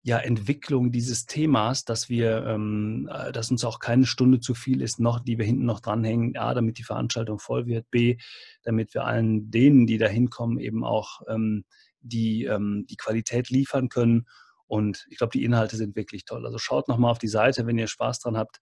ja, 0.05 0.17
Entwicklung 0.17 0.91
dieses 0.91 1.27
Themas, 1.27 1.85
dass 1.85 2.09
wir, 2.09 2.45
ähm, 2.45 3.09
äh, 3.11 3.31
dass 3.31 3.51
uns 3.51 3.63
auch 3.63 3.79
keine 3.79 4.05
Stunde 4.05 4.41
zu 4.41 4.53
viel 4.53 4.81
ist, 4.81 4.99
noch, 4.99 5.21
die 5.21 5.37
wir 5.37 5.45
hinten 5.45 5.63
noch 5.63 5.79
dranhängen, 5.79 6.35
A, 6.35 6.53
damit 6.53 6.77
die 6.77 6.83
Veranstaltung 6.83 7.39
voll 7.39 7.67
wird, 7.67 7.89
B, 7.89 8.17
damit 8.63 8.93
wir 8.93 9.05
allen 9.05 9.49
denen, 9.49 9.87
die 9.87 9.97
da 9.97 10.07
hinkommen, 10.07 10.59
eben 10.59 10.83
auch 10.83 11.21
ähm, 11.29 11.63
die, 12.01 12.43
ähm, 12.43 12.85
die 12.89 12.97
Qualität 12.97 13.49
liefern 13.49 13.87
können. 13.87 14.25
Und 14.67 15.07
ich 15.09 15.17
glaube, 15.17 15.31
die 15.31 15.45
Inhalte 15.45 15.77
sind 15.77 15.95
wirklich 15.95 16.25
toll. 16.25 16.45
Also 16.45 16.57
schaut 16.57 16.89
nochmal 16.89 17.11
auf 17.11 17.19
die 17.19 17.29
Seite, 17.29 17.65
wenn 17.65 17.79
ihr 17.79 17.87
Spaß 17.87 18.19
dran 18.19 18.35
habt, 18.35 18.59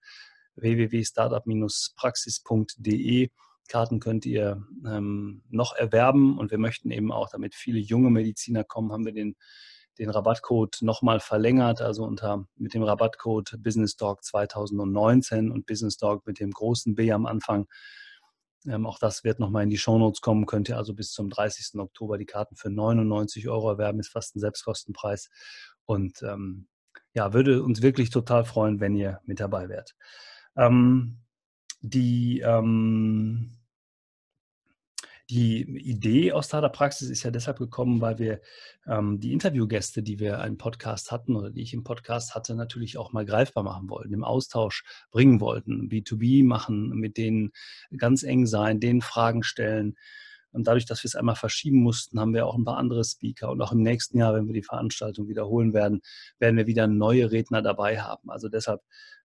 www.startup-praxis.de. 0.54 3.30
Karten 3.68 4.00
könnt 4.00 4.26
ihr 4.26 4.64
ähm, 4.86 5.42
noch 5.48 5.74
erwerben 5.74 6.38
und 6.38 6.52
wir 6.52 6.58
möchten 6.58 6.92
eben 6.92 7.10
auch, 7.10 7.30
damit 7.30 7.56
viele 7.56 7.80
junge 7.80 8.10
Mediziner 8.10 8.62
kommen, 8.64 8.92
haben 8.92 9.06
wir 9.06 9.12
den 9.12 9.34
den 9.98 10.10
Rabattcode 10.10 10.78
nochmal 10.80 11.20
verlängert, 11.20 11.80
also 11.80 12.04
unter 12.04 12.46
mit 12.56 12.74
dem 12.74 12.82
Rabattcode 12.82 13.56
Business 13.58 13.96
Talk 13.96 14.24
2019 14.24 15.50
und 15.50 15.66
Business 15.66 15.96
Talk 15.96 16.26
mit 16.26 16.40
dem 16.40 16.50
großen 16.50 16.94
B 16.94 17.12
am 17.12 17.26
Anfang. 17.26 17.66
Ähm, 18.66 18.86
auch 18.86 18.98
das 18.98 19.24
wird 19.24 19.38
nochmal 19.38 19.64
in 19.64 19.70
die 19.70 19.78
Shownotes 19.78 20.20
kommen. 20.20 20.46
Könnt 20.46 20.68
ihr 20.68 20.76
also 20.76 20.94
bis 20.94 21.12
zum 21.12 21.28
30. 21.28 21.78
Oktober 21.80 22.18
die 22.18 22.26
Karten 22.26 22.56
für 22.56 22.70
99 22.70 23.48
Euro 23.48 23.70
erwerben, 23.70 24.00
ist 24.00 24.12
fast 24.12 24.36
ein 24.36 24.40
Selbstkostenpreis. 24.40 25.30
Und 25.84 26.22
ähm, 26.22 26.68
ja, 27.14 27.32
würde 27.32 27.62
uns 27.62 27.82
wirklich 27.82 28.10
total 28.10 28.44
freuen, 28.44 28.80
wenn 28.80 28.94
ihr 28.94 29.20
mit 29.24 29.40
dabei 29.40 29.68
wärt. 29.68 29.94
Ähm, 30.56 31.18
die 31.80 32.40
ähm, 32.40 33.58
die 35.30 35.62
Idee 35.62 36.32
aus 36.32 36.46
Startup 36.46 36.72
Praxis 36.72 37.08
ist 37.08 37.22
ja 37.22 37.30
deshalb 37.30 37.58
gekommen, 37.58 38.00
weil 38.00 38.18
wir 38.18 38.40
ähm, 38.86 39.20
die 39.20 39.32
Interviewgäste, 39.32 40.02
die 40.02 40.18
wir 40.18 40.40
einen 40.40 40.58
Podcast 40.58 41.10
hatten 41.10 41.36
oder 41.36 41.50
die 41.50 41.62
ich 41.62 41.74
im 41.74 41.84
Podcast 41.84 42.34
hatte, 42.34 42.54
natürlich 42.54 42.98
auch 42.98 43.12
mal 43.12 43.24
greifbar 43.24 43.62
machen 43.62 43.88
wollten, 43.88 44.12
im 44.12 44.24
Austausch 44.24 44.84
bringen 45.10 45.40
wollten, 45.40 45.88
B2B 45.88 46.44
machen, 46.44 46.90
mit 46.90 47.16
denen 47.16 47.52
ganz 47.96 48.22
eng 48.22 48.46
sein, 48.46 48.80
denen 48.80 49.00
Fragen 49.00 49.42
stellen. 49.42 49.96
Und 50.50 50.66
dadurch, 50.66 50.84
dass 50.84 51.02
wir 51.02 51.08
es 51.08 51.16
einmal 51.16 51.36
verschieben 51.36 51.78
mussten, 51.78 52.20
haben 52.20 52.34
wir 52.34 52.46
auch 52.46 52.56
ein 52.56 52.64
paar 52.64 52.76
andere 52.76 53.04
Speaker. 53.04 53.50
Und 53.50 53.62
auch 53.62 53.72
im 53.72 53.82
nächsten 53.82 54.18
Jahr, 54.18 54.34
wenn 54.34 54.46
wir 54.46 54.52
die 54.52 54.62
Veranstaltung 54.62 55.28
wiederholen 55.28 55.72
werden, 55.72 56.02
werden 56.38 56.56
wir 56.56 56.66
wieder 56.66 56.86
neue 56.86 57.30
Redner 57.30 57.62
dabei 57.62 58.00
haben. 58.00 58.30
Also 58.30 58.48
deshalb 58.48 58.82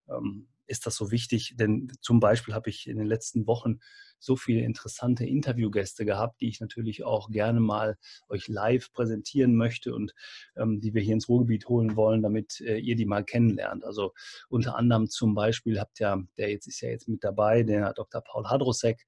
ähm, 0.09 0.47
ist 0.67 0.85
das 0.85 0.95
so 0.95 1.11
wichtig, 1.11 1.55
denn 1.57 1.91
zum 2.01 2.19
Beispiel 2.19 2.53
habe 2.53 2.69
ich 2.69 2.87
in 2.87 2.97
den 2.97 3.07
letzten 3.07 3.47
Wochen 3.47 3.79
so 4.19 4.35
viele 4.35 4.61
interessante 4.61 5.25
Interviewgäste 5.25 6.05
gehabt, 6.05 6.41
die 6.41 6.47
ich 6.49 6.59
natürlich 6.59 7.03
auch 7.03 7.29
gerne 7.29 7.59
mal 7.59 7.97
euch 8.29 8.47
live 8.47 8.91
präsentieren 8.91 9.55
möchte 9.55 9.93
und 9.93 10.13
ähm, 10.55 10.79
die 10.79 10.93
wir 10.93 11.01
hier 11.01 11.13
ins 11.13 11.29
Ruhrgebiet 11.29 11.67
holen 11.67 11.95
wollen, 11.95 12.21
damit 12.21 12.59
äh, 12.61 12.77
ihr 12.77 12.95
die 12.95 13.05
mal 13.05 13.23
kennenlernt. 13.23 13.83
Also 13.85 14.13
unter 14.49 14.75
anderem 14.75 15.07
zum 15.07 15.35
Beispiel 15.35 15.79
habt 15.79 15.99
ja, 15.99 16.21
der 16.37 16.49
jetzt 16.49 16.67
ist 16.67 16.81
ja 16.81 16.89
jetzt 16.89 17.07
mit 17.07 17.23
dabei, 17.23 17.63
der 17.63 17.93
Dr. 17.93 18.21
Paul 18.21 18.45
Hadrosek, 18.45 19.05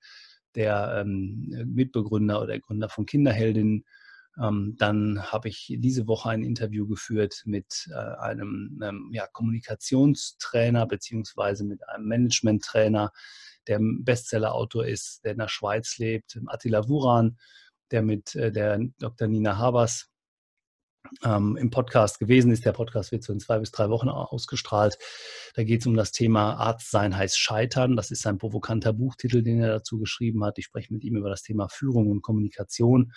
der 0.56 1.02
ähm, 1.02 1.50
Mitbegründer 1.68 2.42
oder 2.42 2.60
Gründer 2.60 2.90
von 2.90 3.06
Kinderheldinnen. 3.06 3.86
Ähm, 4.42 4.76
dann 4.78 5.24
habe 5.24 5.50
ich 5.50 5.76
diese 5.80 6.08
Woche 6.08 6.30
ein 6.30 6.44
Interview 6.44 6.88
geführt 6.88 7.42
mit 7.46 7.90
äh, 7.92 7.96
einem 7.96 8.80
ähm, 8.84 9.10
ja, 9.12 9.28
Kommunikationstrainer 9.28 10.86
beziehungsweise 10.86 11.64
mit 11.64 11.88
einem 11.90 12.08
Managementtrainer, 12.08 13.12
der 13.68 13.80
Bestseller-Autor 13.82 14.86
ist, 14.88 15.24
der 15.24 15.34
in 15.34 15.40
der 15.40 15.48
Schweiz 15.48 15.98
lebt, 15.98 16.40
Attila 16.48 16.88
Wuran, 16.88 17.38
der 17.92 18.02
mit 18.02 18.36
äh, 18.36 18.52
der 18.52 18.80
Dr. 19.00 19.28
Nina 19.28 19.58
Habers 19.58 20.10
ähm, 21.24 21.58
im 21.58 21.70
Podcast 21.70 22.20
gewesen 22.20 22.52
ist. 22.52 22.66
Der 22.66 22.72
Podcast 22.72 23.12
wird 23.12 23.24
so 23.24 23.34
in 23.34 23.40
zwei 23.40 23.60
bis 23.60 23.72
drei 23.72 23.90
Wochen 23.90 24.10
ausgestrahlt. 24.10 24.98
Da 25.56 25.64
geht 25.64 25.82
es 25.82 25.88
um 25.88 25.96
das 25.96 26.12
Thema 26.12 26.56
Arzt 26.56 26.92
sein 26.92 27.16
heißt 27.16 27.38
Scheitern. 27.40 27.96
Das 27.96 28.12
ist 28.12 28.26
ein 28.28 28.38
provokanter 28.38 28.94
Buchtitel, 28.94 29.42
den 29.42 29.62
er 29.62 29.70
dazu 29.70 30.00
geschrieben 30.00 30.44
hat. 30.44 30.58
Ich 30.58 30.66
spreche 30.66 30.94
mit 30.94 31.04
ihm 31.04 31.16
über 31.16 31.30
das 31.30 31.42
Thema 31.42 31.70
Führung 31.70 32.10
und 32.10 32.22
Kommunikation. 32.22 33.14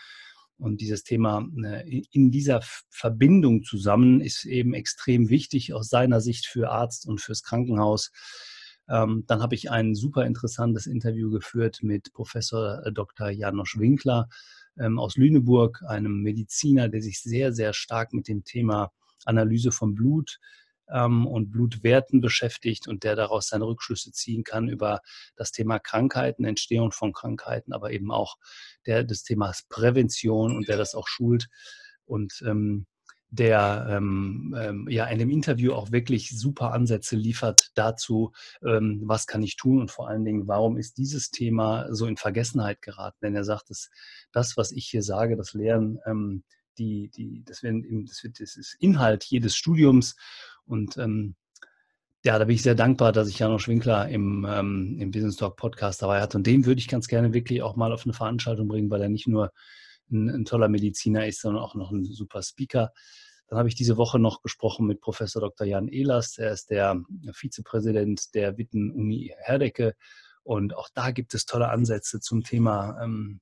Und 0.59 0.81
dieses 0.81 1.03
Thema 1.03 1.47
äh, 1.65 2.03
in 2.13 2.31
dieser 2.31 2.61
Verbindung 2.91 3.65
zusammen 3.65 4.21
ist 4.21 4.45
eben 4.45 4.75
extrem 4.75 5.29
wichtig 5.29 5.75
aus 5.75 5.89
seiner 5.89 6.21
Sicht 6.21 6.47
für 6.47 6.71
Arzt 6.71 7.07
und 7.07 7.21
fürs 7.21 7.43
Krankenhaus. 7.43 8.11
Ähm, 8.89 9.25
dann 9.27 9.41
habe 9.43 9.55
ich 9.55 9.71
ein 9.71 9.95
super 9.95 10.27
interessantes 10.27 10.87
Interview 10.87 11.31
geführt 11.31 11.79
mit 11.83 12.13
Professor 12.13 12.85
äh, 12.85 12.93
Dr. 12.93 13.31
Janosch 13.31 13.79
Winkler 13.79 14.29
ähm, 14.79 14.99
aus 14.99 15.17
Lüneburg, 15.17 15.83
einem 15.87 16.23
Mediziner, 16.23 16.89
der 16.89 17.03
sich 17.03 17.21
sehr, 17.21 17.53
sehr 17.53 17.73
stark 17.73 18.13
mit 18.13 18.29
dem 18.29 18.45
Thema 18.45 18.93
Analyse 19.25 19.73
von 19.73 19.95
Blut 19.95 20.39
ähm, 20.93 21.27
und 21.27 21.51
Blutwerten 21.51 22.21
beschäftigt 22.21 22.89
und 22.89 23.05
der 23.05 23.17
daraus 23.17 23.49
seine 23.49 23.67
Rückschlüsse 23.67 24.13
ziehen 24.13 24.45
kann 24.45 24.69
über 24.69 25.01
das 25.37 25.53
Thema 25.53 25.79
Krankheiten, 25.79 26.45
Entstehung 26.45 26.93
von 26.93 27.13
Krankheiten, 27.13 27.73
aber 27.73 27.91
eben 27.93 28.11
auch 28.11 28.37
der 28.87 29.05
des 29.05 29.23
Themas 29.23 29.65
Prävention 29.69 30.57
und 30.57 30.69
der 30.69 30.77
das 30.77 30.95
auch 30.95 31.09
schult. 31.09 31.49
Und 32.05 32.43
ähm, 32.47 32.87
der 33.33 33.87
ähm, 33.89 34.55
ähm, 34.59 34.87
ja 34.91 35.07
in 35.07 35.19
dem 35.19 35.31
Interview 35.31 35.73
auch 35.73 35.91
wirklich 35.91 36.39
super 36.39 36.73
Ansätze 36.73 37.17
liefert 37.17 37.71
dazu, 37.75 38.33
ähm, 38.63 39.01
was 39.07 39.27
kann 39.27 39.43
ich 39.43 39.57
tun 39.57 39.81
und 39.81 39.91
vor 39.91 40.07
allen 40.07 40.25
Dingen, 40.25 40.47
warum 40.49 40.77
ist 40.77 40.99
dieses 40.99 41.31
Thema 41.31 41.87
so 41.95 42.07
in 42.07 42.19
Vergessenheit 42.19 42.83
geraten? 42.83 43.17
Denn 43.23 43.35
er 43.35 43.45
sagt, 43.45 43.71
dass 43.71 43.91
das, 44.33 44.59
was 44.59 44.71
ich 44.71 44.87
hier 44.87 45.03
sage, 45.03 45.37
das 45.39 45.55
Lehren, 45.55 45.99
ähm, 46.05 46.45
die, 46.77 47.11
die, 47.11 47.43
das, 47.45 47.63
wird, 47.63 47.85
das, 48.09 48.23
wird, 48.23 48.39
das 48.39 48.57
ist 48.57 48.77
Inhalt 48.81 49.25
jedes 49.25 49.57
Studiums 49.57 50.15
und 50.67 50.97
ähm, 50.99 51.35
ja, 52.25 52.39
da 52.39 52.45
bin 52.45 52.55
ich 52.55 52.63
sehr 52.63 52.77
dankbar, 52.77 53.13
dass 53.13 53.29
ich 53.29 53.39
Janosch 53.41 53.67
Winkler 53.67 54.09
im, 54.09 54.47
ähm, 54.49 54.97
im 55.01 55.11
Business 55.11 55.37
Talk 55.37 55.57
Podcast 55.57 56.03
dabei 56.03 56.21
hatte. 56.21 56.37
Und 56.37 56.47
den 56.47 56.67
würde 56.67 56.79
ich 56.79 56.87
ganz 56.87 57.09
gerne 57.09 57.33
wirklich 57.33 57.63
auch 57.63 57.75
mal 57.75 57.93
auf 57.93 58.05
eine 58.05 58.13
Veranstaltung 58.13 58.69
bringen, 58.69 58.91
weil 58.91 59.03
er 59.03 59.09
nicht 59.09 59.27
nur 59.27 59.51
ein, 60.11 60.29
ein 60.29 60.45
toller 60.45 60.69
Mediziner 60.69 61.27
ist, 61.27 61.41
sondern 61.41 61.63
auch 61.63 61.75
noch 61.75 61.91
ein 61.91 62.05
super 62.05 62.43
Speaker. 62.43 62.93
Dann 63.49 63.59
habe 63.59 63.69
ich 63.69 63.75
diese 63.75 63.97
Woche 63.97 64.21
noch 64.21 64.41
gesprochen 64.41 64.87
mit 64.87 65.01
Professor 65.01 65.43
Dr. 65.43 65.67
Jan 65.67 65.89
Ehlers. 65.89 66.39
Er 66.39 66.53
ist 66.53 66.71
der 66.71 67.03
Vizepräsident 67.33 68.35
der 68.35 68.57
Witten-Uni 68.57 69.35
Herdecke. 69.39 69.95
Und 70.45 70.77
auch 70.77 70.89
da 70.95 71.11
gibt 71.11 71.35
es 71.35 71.45
tolle 71.45 71.71
Ansätze 71.71 72.21
zum 72.21 72.45
Thema 72.45 73.01
ähm, 73.03 73.41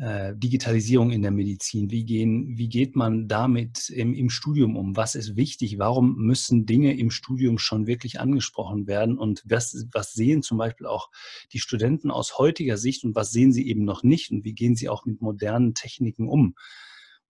äh, 0.00 0.34
Digitalisierung 0.34 1.10
in 1.10 1.20
der 1.20 1.30
Medizin. 1.30 1.90
Wie, 1.90 2.04
gehen, 2.04 2.56
wie 2.56 2.70
geht 2.70 2.96
man 2.96 3.28
damit 3.28 3.90
im, 3.90 4.14
im, 4.14 4.30
Studium 4.30 4.76
um? 4.76 4.96
Was 4.96 5.14
ist 5.14 5.36
wichtig? 5.36 5.78
Warum 5.78 6.16
müssen 6.16 6.64
Dinge 6.64 6.96
im 6.98 7.10
Studium 7.10 7.58
schon 7.58 7.86
wirklich 7.86 8.18
angesprochen 8.18 8.86
werden? 8.86 9.18
Und 9.18 9.42
was, 9.44 9.86
was 9.92 10.14
sehen 10.14 10.42
zum 10.42 10.56
Beispiel 10.56 10.86
auch 10.86 11.10
die 11.52 11.58
Studenten 11.58 12.10
aus 12.10 12.38
heutiger 12.38 12.78
Sicht 12.78 13.04
und 13.04 13.14
was 13.14 13.30
sehen 13.30 13.52
sie 13.52 13.68
eben 13.68 13.84
noch 13.84 14.02
nicht? 14.02 14.30
Und 14.30 14.42
wie 14.42 14.54
gehen 14.54 14.74
sie 14.74 14.88
auch 14.88 15.04
mit 15.04 15.20
modernen 15.20 15.74
Techniken 15.74 16.28
um? 16.28 16.54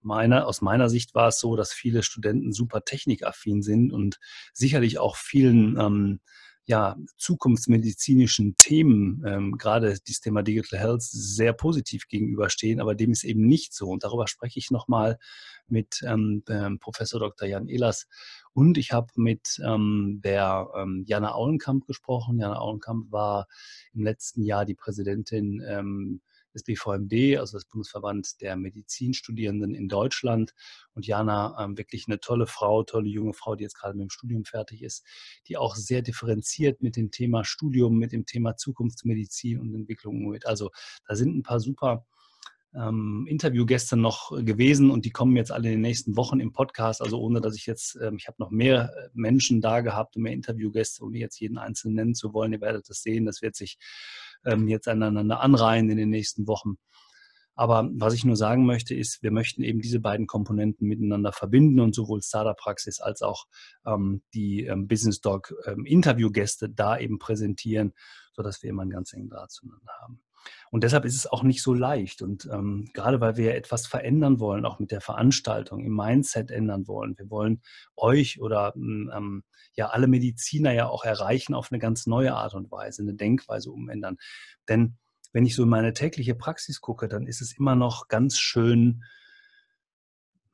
Meine, 0.01 0.47
aus 0.47 0.63
meiner 0.63 0.89
Sicht 0.89 1.13
war 1.15 1.29
es 1.29 1.41
so, 1.41 1.57
dass 1.57 1.73
viele 1.73 2.05
Studenten 2.05 2.53
super 2.53 2.85
technikaffin 2.85 3.63
sind 3.63 3.93
und 3.93 4.21
sicherlich 4.53 4.99
auch 4.99 5.17
vielen 5.17 5.77
ähm, 5.77 6.21
ja, 6.67 6.97
zukunftsmedizinischen 7.17 8.57
Themen, 8.57 9.25
ähm, 9.27 9.59
gerade 9.59 9.99
dieses 10.07 10.21
Thema 10.21 10.43
Digital 10.43 10.79
Health, 10.79 11.03
sehr 11.03 11.53
positiv 11.53 12.07
gegenüberstehen, 12.09 12.81
aber 12.81 12.95
dem 12.95 13.11
ist 13.13 13.25
eben 13.25 13.47
nicht 13.47 13.75
so. 13.75 13.89
Und 13.89 14.05
darüber 14.05 14.29
spreche 14.29 14.59
ich 14.59 14.71
nochmal 14.71 15.19
mit 15.67 16.03
ähm, 16.07 16.43
ähm, 16.49 16.79
Professor 16.79 17.19
Dr. 17.21 17.49
Jan 17.49 17.69
Ehlers. 17.69 18.07
Und 18.53 18.79
ich 18.79 18.93
habe 18.93 19.09
mit 19.17 19.61
ähm, 19.65 20.21
der 20.23 20.69
ähm, 20.77 21.05
Jana 21.07 21.33
Aulenkamp 21.33 21.87
gesprochen. 21.87 22.39
Jana 22.39 22.59
Aulenkamp 22.59 23.11
war 23.11 23.47
im 23.93 24.05
letzten 24.05 24.43
Jahr 24.43 24.65
die 24.65 24.75
Präsidentin 24.75 25.63
ähm, 25.67 26.21
des 26.55 26.65
BVMD, 26.65 27.39
also 27.39 27.57
das 27.57 27.65
Bundesverband 27.65 28.41
der 28.41 28.57
Medizinstudierenden 28.57 29.75
in 29.75 29.89
Deutschland. 29.89 30.55
Und 30.95 31.07
Jana, 31.07 31.57
ähm, 31.59 31.79
wirklich 31.79 32.07
eine 32.09 32.21
tolle 32.21 32.47
Frau, 32.47 32.83
tolle 32.83 33.09
junge 33.09 33.35
Frau, 33.35 33.55
die 33.55 33.65
jetzt 33.65 33.79
gerade 33.79 33.95
mit 33.95 34.03
dem 34.03 34.11
Studium 34.11 34.45
fertig 34.45 34.83
ist, 34.83 35.05
die 35.49 35.57
auch 35.57 35.77
sehr 35.77 36.03
differenziert 36.03 36.83
mit 36.83 36.97
dem 36.97 37.11
Thema 37.11 37.45
Studium, 37.45 37.99
mit 37.99 38.13
dem 38.13 38.27
Thema 38.27 38.57
Zukunftsmedizin 38.57 39.61
und 39.61 39.75
Entwicklung 39.75 40.25
umgeht. 40.25 40.47
Also 40.47 40.71
da 41.07 41.15
sind 41.15 41.37
ein 41.37 41.43
paar 41.43 41.61
super 41.61 42.07
ähm, 42.75 43.27
Interviewgäste 43.29 43.97
noch 43.97 44.31
gewesen 44.45 44.91
und 44.91 45.05
die 45.05 45.11
kommen 45.11 45.37
jetzt 45.37 45.51
alle 45.51 45.69
in 45.69 45.75
den 45.75 45.81
nächsten 45.81 46.17
Wochen 46.17 46.41
im 46.41 46.53
Podcast. 46.53 47.03
Also 47.03 47.21
ohne 47.21 47.41
dass 47.41 47.57
ich 47.57 47.67
jetzt, 47.67 47.99
ähm, 48.01 48.17
ich 48.17 48.29
habe 48.29 48.37
noch 48.39 48.51
mehr 48.51 48.93
äh, 48.97 49.09
Menschen 49.13 49.61
da 49.61 49.81
gehabt 49.81 50.17
und 50.17 50.23
mehr 50.23 50.33
Interviewgäste, 50.33 51.05
ohne 51.05 51.19
jetzt 51.19 51.41
jeden 51.41 51.59
einzelnen 51.59 51.97
nennen 51.97 52.15
zu 52.15 52.33
wollen. 52.33 52.53
Ihr 52.53 52.61
werdet 52.61 52.89
das 52.89 53.03
sehen. 53.03 53.27
Das 53.27 53.43
wird 53.43 53.57
sich 53.57 53.79
ähm, 54.45 54.69
jetzt 54.69 54.89
aneinander 54.89 55.41
anreihen 55.41 55.91
in 55.91 55.97
den 55.97 56.11
nächsten 56.11 56.47
Wochen. 56.47 56.77
Aber 57.57 57.91
was 57.93 58.15
ich 58.15 58.25
nur 58.25 58.37
sagen 58.37 58.65
möchte, 58.65 58.95
ist, 58.95 59.23
wir 59.23 59.33
möchten 59.33 59.63
eben 59.63 59.83
diese 59.83 60.01
beiden 60.01 60.27
Komponenten 60.27 60.87
miteinander 60.87 61.33
verbinden 61.33 61.81
und 61.81 61.95
sowohl 61.95 62.23
Startup-Praxis 62.23 63.01
als 63.01 63.21
auch 63.21 63.47
ähm, 63.85 64.23
die 64.33 64.65
ähm, 64.65 64.89
Business 64.89 65.21
Dog 65.21 65.53
ähm, 65.67 65.85
Interviewgäste 65.85 66.71
da 66.71 66.99
eben 66.99 67.19
präsentieren, 67.19 67.93
sodass 68.33 68.63
wir 68.63 68.71
immer 68.71 68.83
einen 68.83 68.93
ganz 68.93 69.13
engen 69.13 69.29
Draht 69.29 69.51
zueinander 69.51 69.93
haben. 70.01 70.23
Und 70.71 70.85
deshalb 70.85 71.05
ist 71.05 71.17
es 71.17 71.27
auch 71.27 71.43
nicht 71.43 71.63
so 71.63 71.75
leicht. 71.75 72.23
Und 72.23 72.49
ähm, 72.53 72.89
gerade 72.95 73.21
weil 73.21 73.37
wir 73.37 73.55
etwas 73.55 73.87
verändern 73.87 74.39
wollen, 74.39 74.65
auch 74.65 74.79
mit 74.79 74.91
der 74.91 75.01
Veranstaltung, 75.01 75.85
im 75.85 75.95
Mindset 75.95 76.51
ändern 76.51 76.87
wollen. 76.87 77.19
Wir 77.19 77.31
wollen 77.31 77.63
euch 77.97 78.41
oder 78.41 78.73
hm, 78.75 79.11
ähm, 79.15 79.43
ja 79.75 79.89
alle 79.89 80.07
Mediziner 80.07 80.73
ja 80.73 80.89
auch 80.89 81.05
erreichen 81.05 81.55
auf 81.55 81.73
eine 81.73 81.79
ganz 81.79 82.07
neue 82.07 82.35
Art 82.35 82.55
und 82.55 82.71
Weise, 82.71 83.03
eine 83.03 83.15
Denkweise 83.15 83.71
umändern. 83.71 84.17
Denn 84.69 84.97
wenn 85.33 85.47
ich 85.47 85.55
so 85.55 85.63
in 85.63 85.69
meine 85.69 85.93
tägliche 85.93 86.35
Praxis 86.35 86.81
gucke, 86.81 87.09
dann 87.09 87.27
ist 87.27 87.41
es 87.41 87.57
immer 87.57 87.77
noch 87.77 88.09
ganz 88.09 88.39
schön, 88.39 89.05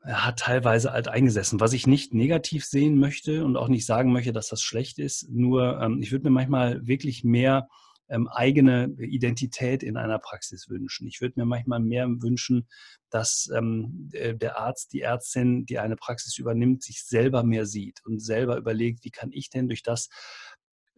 hat 0.03 0.39
teilweise 0.39 0.93
alt 0.93 1.09
eingesessen, 1.09 1.61
was 1.61 1.73
ich 1.73 1.87
nicht 1.87 2.15
negativ 2.15 2.65
sehen 2.65 2.99
möchte 2.99 3.45
und 3.45 3.57
auch 3.57 3.69
nicht 3.69 3.87
sagen 3.87 4.13
möchte, 4.13 4.33
dass 4.33 4.49
das 4.49 4.63
schlecht 4.63 4.99
ist. 4.99 5.29
Nur 5.31 5.81
ähm, 5.81 6.01
ich 6.01 6.13
würde 6.13 6.25
mir 6.25 6.31
manchmal 6.31 6.87
wirklich 6.87 7.25
mehr 7.25 7.69
ähm, 8.09 8.29
eigene 8.29 8.95
Identität 8.99 9.83
in 9.83 9.97
einer 9.97 10.19
Praxis 10.19 10.69
wünschen. 10.69 11.07
Ich 11.07 11.21
würde 11.21 11.35
mir 11.37 11.47
manchmal 11.47 11.81
mehr 11.81 12.07
wünschen, 12.09 12.69
dass 13.11 13.51
ähm, 13.55 14.11
der 14.13 14.59
Arzt, 14.59 14.93
die 14.93 15.01
Ärztin, 15.01 15.67
die 15.67 15.79
eine 15.79 15.97
Praxis 15.97 16.39
übernimmt, 16.39 16.83
sich 16.83 17.05
selber 17.05 17.43
mehr 17.43 17.67
sieht 17.67 18.05
und 18.05 18.21
selber 18.21 18.57
überlegt, 18.57 19.05
wie 19.05 19.11
kann 19.11 19.31
ich 19.33 19.51
denn 19.51 19.69
durch 19.69 19.83
das, 19.83 20.09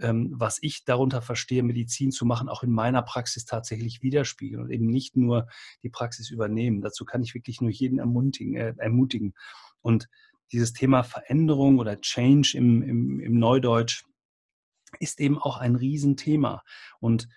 ähm, 0.01 0.33
was 0.35 0.59
ich 0.61 0.85
darunter 0.85 1.23
verstehe, 1.23 1.63
Medizin 1.63 2.11
zu 2.11 2.25
machen, 2.25 2.49
auch 2.49 2.63
in 2.63 2.71
meiner 2.71 3.03
Praxis 3.03 3.45
tatsächlich 3.45 4.03
widerspiegeln 4.03 4.63
und 4.63 4.71
eben 4.71 4.87
nicht 4.87 5.17
nur 5.17 5.49
die 5.83 5.91
Praxis 5.91 6.31
übernehmen. 6.31 6.83
Dazu 6.83 7.05
kann 7.05 7.23
ich 7.23 7.35
wirklich 7.35 7.61
nur 7.61 7.71
jeden 7.71 7.99
ermutigen. 7.99 8.57
Äh, 8.57 8.75
ermutigen. 8.79 9.35
Und 9.81 10.09
dieses 10.53 10.73
Thema 10.73 11.03
Veränderung 11.03 11.79
oder 11.79 12.01
Change 12.01 12.57
im, 12.57 12.83
im, 12.83 13.21
im 13.21 13.39
Neudeutsch 13.39 14.05
ist 15.01 15.21
eben 15.21 15.39
auch 15.39 15.59
ein 15.59 15.77
Riesenthema. 15.77 16.63
Und 17.01 17.29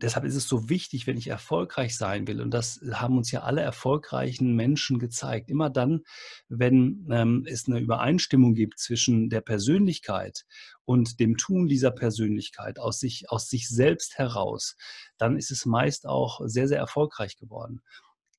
deshalb 0.00 0.24
ist 0.24 0.34
es 0.34 0.48
so 0.48 0.68
wichtig, 0.68 1.06
wenn 1.06 1.16
ich 1.16 1.28
erfolgreich 1.28 1.96
sein 1.96 2.26
will, 2.26 2.40
und 2.40 2.50
das 2.50 2.80
haben 2.92 3.16
uns 3.16 3.30
ja 3.30 3.42
alle 3.42 3.60
erfolgreichen 3.60 4.54
Menschen 4.54 4.98
gezeigt, 4.98 5.50
immer 5.50 5.70
dann, 5.70 6.02
wenn 6.48 7.06
ähm, 7.10 7.46
es 7.48 7.66
eine 7.66 7.78
Übereinstimmung 7.78 8.54
gibt 8.54 8.78
zwischen 8.78 9.30
der 9.30 9.40
Persönlichkeit 9.40 10.44
und 10.84 11.20
dem 11.20 11.36
Tun 11.36 11.68
dieser 11.68 11.92
Persönlichkeit 11.92 12.78
aus 12.78 13.00
sich, 13.00 13.30
aus 13.30 13.48
sich 13.48 13.68
selbst 13.68 14.18
heraus, 14.18 14.76
dann 15.18 15.36
ist 15.36 15.50
es 15.50 15.66
meist 15.66 16.06
auch 16.06 16.40
sehr, 16.44 16.68
sehr 16.68 16.78
erfolgreich 16.78 17.36
geworden 17.36 17.80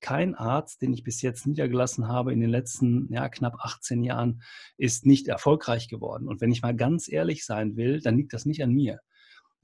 kein 0.03 0.35
Arzt, 0.35 0.81
den 0.83 0.93
ich 0.93 1.03
bis 1.03 1.23
jetzt 1.23 1.47
niedergelassen 1.47 2.07
habe 2.07 2.33
in 2.33 2.41
den 2.41 2.49
letzten 2.49 3.11
ja, 3.11 3.27
knapp 3.29 3.55
18 3.59 4.03
Jahren, 4.03 4.43
ist 4.77 5.05
nicht 5.05 5.27
erfolgreich 5.27 5.87
geworden. 5.87 6.27
Und 6.27 6.41
wenn 6.41 6.51
ich 6.51 6.61
mal 6.61 6.75
ganz 6.75 7.11
ehrlich 7.11 7.45
sein 7.45 7.75
will, 7.77 8.01
dann 8.01 8.17
liegt 8.17 8.33
das 8.33 8.45
nicht 8.45 8.61
an 8.61 8.71
mir. 8.71 8.99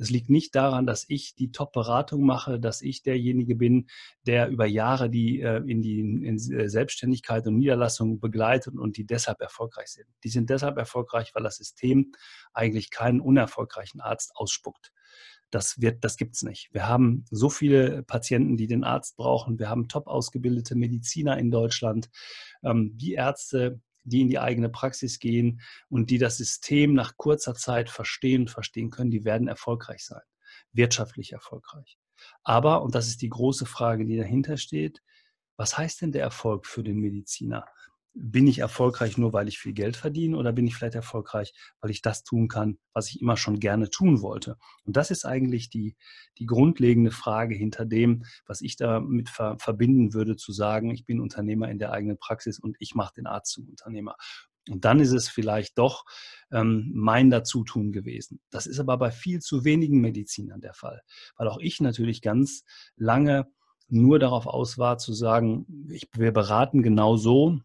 Es 0.02 0.10
liegt 0.10 0.30
nicht 0.30 0.56
daran, 0.56 0.88
dass 0.88 1.06
ich 1.10 1.36
die 1.36 1.52
Top-Beratung 1.52 2.26
mache, 2.26 2.58
dass 2.58 2.82
ich 2.82 3.04
derjenige 3.04 3.56
bin, 3.56 3.88
der 4.26 4.48
über 4.48 4.66
Jahre 4.66 5.10
die 5.10 5.42
äh, 5.42 5.62
in 5.68 5.82
die 5.82 6.00
in 6.00 6.36
äh, 6.36 6.70
Selbstständigkeit 6.70 7.46
und 7.46 7.58
Niederlassung 7.58 8.22
begleitet 8.22 8.78
und 8.78 8.96
die 8.96 9.06
deshalb 9.06 9.42
erfolgreich 9.42 9.90
sind. 9.90 10.08
Die 10.24 10.30
sind 10.30 10.50
deshalb 10.50 10.78
erfolgreich, 10.78 11.32
weil 11.36 11.44
das 11.44 11.58
System 11.58 12.14
eigentlich 12.54 12.92
keinen 12.92 13.20
unerfolgreichen 13.20 14.00
Arzt 14.00 14.32
ausspuckt. 14.36 14.94
Das, 15.52 15.82
wird, 15.82 16.04
das 16.04 16.18
gibt 16.18 16.36
es 16.36 16.44
nicht. 16.44 16.70
Wir 16.74 16.88
haben 16.88 17.26
so 17.32 17.50
viele 17.50 18.04
Patienten, 18.04 18.56
die 18.56 18.68
den 18.68 18.84
Arzt 18.84 19.18
brauchen. 19.18 19.58
Wir 19.58 19.70
haben 19.70 19.88
top 19.88 20.08
ausgebildete 20.08 20.76
Mediziner 20.76 21.38
in 21.38 21.50
Deutschland. 21.50 22.10
Ähm, 22.64 22.96
die 22.96 23.14
Ärzte, 23.14 23.82
die 24.04 24.22
in 24.22 24.30
die 24.30 24.40
eigene 24.40 24.70
Praxis 24.70 25.20
gehen 25.20 25.62
und 25.90 26.10
die 26.10 26.18
das 26.18 26.38
System 26.38 26.94
nach 26.94 27.18
kurzer 27.18 27.56
Zeit 27.56 27.90
verstehen 27.90 28.48
verstehen 28.48 28.90
können, 28.90 29.12
die 29.12 29.26
werden 29.26 29.48
erfolgreich 29.48 30.06
sein, 30.06 30.22
wirtschaftlich 30.72 31.34
erfolgreich. 31.34 31.98
Aber, 32.44 32.84
und 32.84 32.96
das 32.96 33.08
ist 33.08 33.22
die 33.22 33.30
große 33.30 33.66
Frage, 33.66 34.06
die 34.06 34.18
dahinter 34.18 34.58
steht, 34.58 35.02
was 35.58 35.78
heißt 35.78 36.02
denn 36.02 36.12
der 36.12 36.24
Erfolg 36.24 36.66
für 36.66 36.84
den 36.84 37.00
Mediziner? 37.00 37.66
Bin 38.22 38.48
ich 38.48 38.60
erfolgreich 38.60 39.18
nur, 39.18 39.32
weil 39.32 39.48
ich 39.48 39.60
viel 39.60 39.74
Geld 39.74 39.96
verdiene 39.96 40.38
oder 40.38 40.52
bin 40.52 40.68
ich 40.68 40.76
vielleicht 40.76 40.96
erfolgreich, 40.96 41.54
weil 41.80 41.90
ich 41.90 42.02
das 42.02 42.24
tun 42.24 42.50
kann, 42.50 42.78
was 42.94 43.10
ich 43.10 43.22
immer 43.22 43.38
schon 43.38 43.60
gerne 43.60 43.90
tun 43.90 44.22
wollte? 44.22 44.58
Und 44.84 44.98
das 44.98 45.10
ist 45.10 45.26
eigentlich 45.26 45.70
die, 45.70 45.96
die 46.38 46.46
grundlegende 46.46 47.12
Frage 47.12 47.56
hinter 47.56 47.86
dem, 47.86 48.26
was 48.46 48.62
ich 48.62 48.76
damit 48.76 49.30
ver 49.30 49.58
verbinden 49.60 50.14
würde, 50.14 50.36
zu 50.36 50.52
sagen, 50.52 50.92
ich 50.92 51.06
bin 51.06 51.22
Unternehmer 51.22 51.70
in 51.70 51.80
der 51.80 51.94
eigenen 51.94 52.18
Praxis 52.18 52.60
und 52.60 52.76
ich 52.80 52.94
mache 52.94 53.14
den 53.16 53.26
Arzt 53.26 53.54
zum 53.54 53.70
Unternehmer. 53.70 54.16
Und 54.70 54.86
dann 54.86 55.00
ist 55.00 55.14
es 55.14 55.30
vielleicht 55.30 55.78
doch 55.78 56.04
ähm, 56.52 56.92
mein 56.94 57.30
Dazutun 57.30 57.92
gewesen. 57.92 58.42
Das 58.52 58.68
ist 58.68 58.80
aber 58.80 58.98
bei 58.98 59.12
viel 59.12 59.40
zu 59.40 59.64
wenigen 59.64 60.02
Medizinern 60.02 60.62
der 60.62 60.74
Fall, 60.74 61.02
weil 61.38 61.48
auch 61.48 61.60
ich 61.60 61.80
natürlich 61.80 62.22
ganz 62.22 62.64
lange 62.98 63.48
nur 63.88 64.20
darauf 64.20 64.46
aus 64.46 64.78
war 64.78 64.98
zu 65.00 65.14
sagen, 65.14 65.88
ich, 65.90 66.08
wir 66.14 66.32
beraten 66.32 66.84
genau 66.84 67.18
so, 67.18 67.60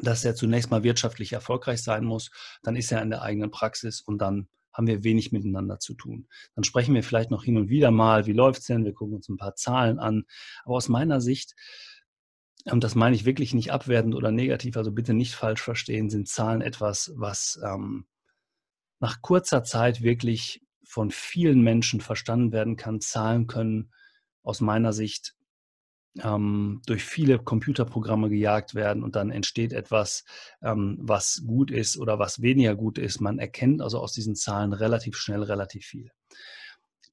dass 0.00 0.24
er 0.24 0.34
zunächst 0.34 0.70
mal 0.70 0.82
wirtschaftlich 0.82 1.32
erfolgreich 1.32 1.82
sein 1.82 2.04
muss, 2.04 2.30
dann 2.62 2.76
ist 2.76 2.92
er 2.92 3.02
in 3.02 3.10
der 3.10 3.22
eigenen 3.22 3.50
Praxis 3.50 4.00
und 4.00 4.18
dann 4.18 4.48
haben 4.72 4.86
wir 4.86 5.02
wenig 5.02 5.32
miteinander 5.32 5.80
zu 5.80 5.94
tun. 5.94 6.28
Dann 6.54 6.62
sprechen 6.62 6.94
wir 6.94 7.02
vielleicht 7.02 7.30
noch 7.30 7.42
hin 7.42 7.56
und 7.56 7.68
wieder 7.68 7.90
mal, 7.90 8.26
wie 8.26 8.32
läuft 8.32 8.60
es 8.60 8.66
denn? 8.66 8.84
Wir 8.84 8.92
gucken 8.92 9.16
uns 9.16 9.28
ein 9.28 9.36
paar 9.36 9.56
Zahlen 9.56 9.98
an. 9.98 10.24
Aber 10.64 10.76
aus 10.76 10.88
meiner 10.88 11.20
Sicht, 11.20 11.56
und 12.64 12.84
das 12.84 12.94
meine 12.94 13.16
ich 13.16 13.24
wirklich 13.24 13.54
nicht 13.54 13.72
abwertend 13.72 14.14
oder 14.14 14.30
negativ, 14.30 14.76
also 14.76 14.92
bitte 14.92 15.14
nicht 15.14 15.34
falsch 15.34 15.62
verstehen, 15.62 16.10
sind 16.10 16.28
Zahlen 16.28 16.60
etwas, 16.60 17.12
was 17.16 17.58
ähm, 17.64 18.06
nach 19.00 19.20
kurzer 19.20 19.64
Zeit 19.64 20.02
wirklich 20.02 20.62
von 20.84 21.10
vielen 21.10 21.60
Menschen 21.60 22.00
verstanden 22.00 22.52
werden 22.52 22.76
kann. 22.76 23.00
Zahlen 23.00 23.48
können 23.48 23.92
aus 24.42 24.60
meiner 24.60 24.92
Sicht 24.92 25.34
ähm, 26.22 26.82
durch 26.86 27.04
viele 27.04 27.38
Computerprogramme 27.38 28.28
gejagt 28.28 28.74
werden 28.74 29.02
und 29.02 29.16
dann 29.16 29.30
entsteht 29.30 29.72
etwas, 29.72 30.24
ähm, 30.62 30.98
was 31.00 31.42
gut 31.46 31.70
ist 31.70 31.96
oder 31.96 32.18
was 32.18 32.42
weniger 32.42 32.74
gut 32.74 32.98
ist. 32.98 33.20
Man 33.20 33.38
erkennt 33.38 33.82
also 33.82 33.98
aus 33.98 34.12
diesen 34.12 34.34
Zahlen 34.34 34.72
relativ 34.72 35.16
schnell 35.16 35.42
relativ 35.42 35.84
viel. 35.84 36.10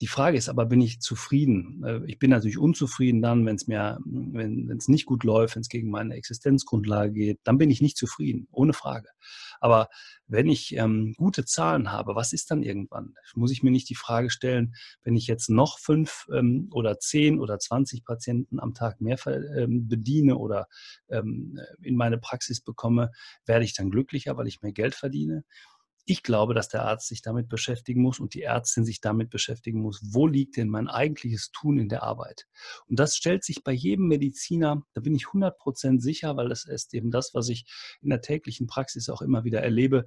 Die 0.01 0.07
Frage 0.07 0.37
ist 0.37 0.49
aber, 0.49 0.65
bin 0.65 0.81
ich 0.81 0.99
zufrieden? 0.99 1.83
Äh, 1.85 2.01
ich 2.07 2.19
bin 2.19 2.29
natürlich 2.29 2.57
unzufrieden 2.57 3.21
dann, 3.21 3.45
wenn 3.45 3.55
es 3.55 3.67
mir, 3.67 3.97
wenn 4.05 4.69
es 4.71 4.87
nicht 4.87 5.05
gut 5.05 5.23
läuft, 5.23 5.55
wenn 5.55 5.61
es 5.61 5.69
gegen 5.69 5.89
meine 5.89 6.15
Existenzgrundlage 6.15 7.13
geht, 7.13 7.39
dann 7.43 7.57
bin 7.57 7.69
ich 7.69 7.81
nicht 7.81 7.97
zufrieden, 7.97 8.47
ohne 8.51 8.73
Frage. 8.73 9.09
Aber 9.59 9.89
wenn 10.27 10.47
ich 10.47 10.75
ähm, 10.75 11.13
gute 11.17 11.45
Zahlen 11.45 11.91
habe, 11.91 12.15
was 12.15 12.33
ist 12.33 12.51
dann 12.51 12.63
irgendwann? 12.63 13.13
Muss 13.35 13.51
ich 13.51 13.63
mir 13.63 13.71
nicht 13.71 13.89
die 13.89 13.95
Frage 13.95 14.29
stellen, 14.29 14.75
wenn 15.03 15.15
ich 15.15 15.27
jetzt 15.27 15.49
noch 15.49 15.79
fünf 15.79 16.25
ähm, 16.33 16.69
oder 16.71 16.99
zehn 16.99 17.39
oder 17.39 17.59
zwanzig 17.59 18.03
Patienten 18.05 18.59
am 18.59 18.73
Tag 18.73 19.01
mehr 19.01 19.17
ähm, 19.27 19.87
bediene 19.87 20.37
oder 20.37 20.67
ähm, 21.09 21.59
in 21.81 21.95
meine 21.95 22.17
Praxis 22.17 22.61
bekomme, 22.61 23.11
werde 23.45 23.65
ich 23.65 23.73
dann 23.73 23.91
glücklicher, 23.91 24.37
weil 24.37 24.47
ich 24.47 24.61
mehr 24.61 24.73
Geld 24.73 24.95
verdiene? 24.95 25.43
Ich 26.07 26.21
glaube, 26.21 26.53
dass 26.53 26.69
der 26.69 26.85
Arzt 26.85 27.07
sich 27.07 27.23
damit 27.23 27.49
beschäftigen 27.49 28.01
muss 28.01 28.19
und 28.19 28.35
die 28.35 28.43
Ärztin 28.43 28.85
sich 28.85 29.01
damit 29.01 29.31
beschäftigen 29.31 29.81
muss, 29.81 29.99
wo 30.03 30.27
liegt 30.27 30.55
denn 30.55 30.69
mein 30.69 30.87
eigentliches 30.87 31.51
Tun 31.51 31.79
in 31.79 31.89
der 31.89 32.03
Arbeit? 32.03 32.45
Und 32.87 32.99
das 32.99 33.15
stellt 33.15 33.43
sich 33.43 33.63
bei 33.63 33.71
jedem 33.71 34.07
Mediziner, 34.07 34.83
da 34.93 35.01
bin 35.01 35.15
ich 35.15 35.27
100 35.27 35.57
Prozent 35.57 36.03
sicher, 36.03 36.37
weil 36.37 36.47
das 36.47 36.65
ist 36.65 36.93
eben 36.93 37.09
das, 37.09 37.33
was 37.33 37.49
ich 37.49 37.65
in 38.01 38.09
der 38.09 38.21
täglichen 38.21 38.67
Praxis 38.67 39.09
auch 39.09 39.23
immer 39.23 39.43
wieder 39.43 39.63
erlebe, 39.63 40.05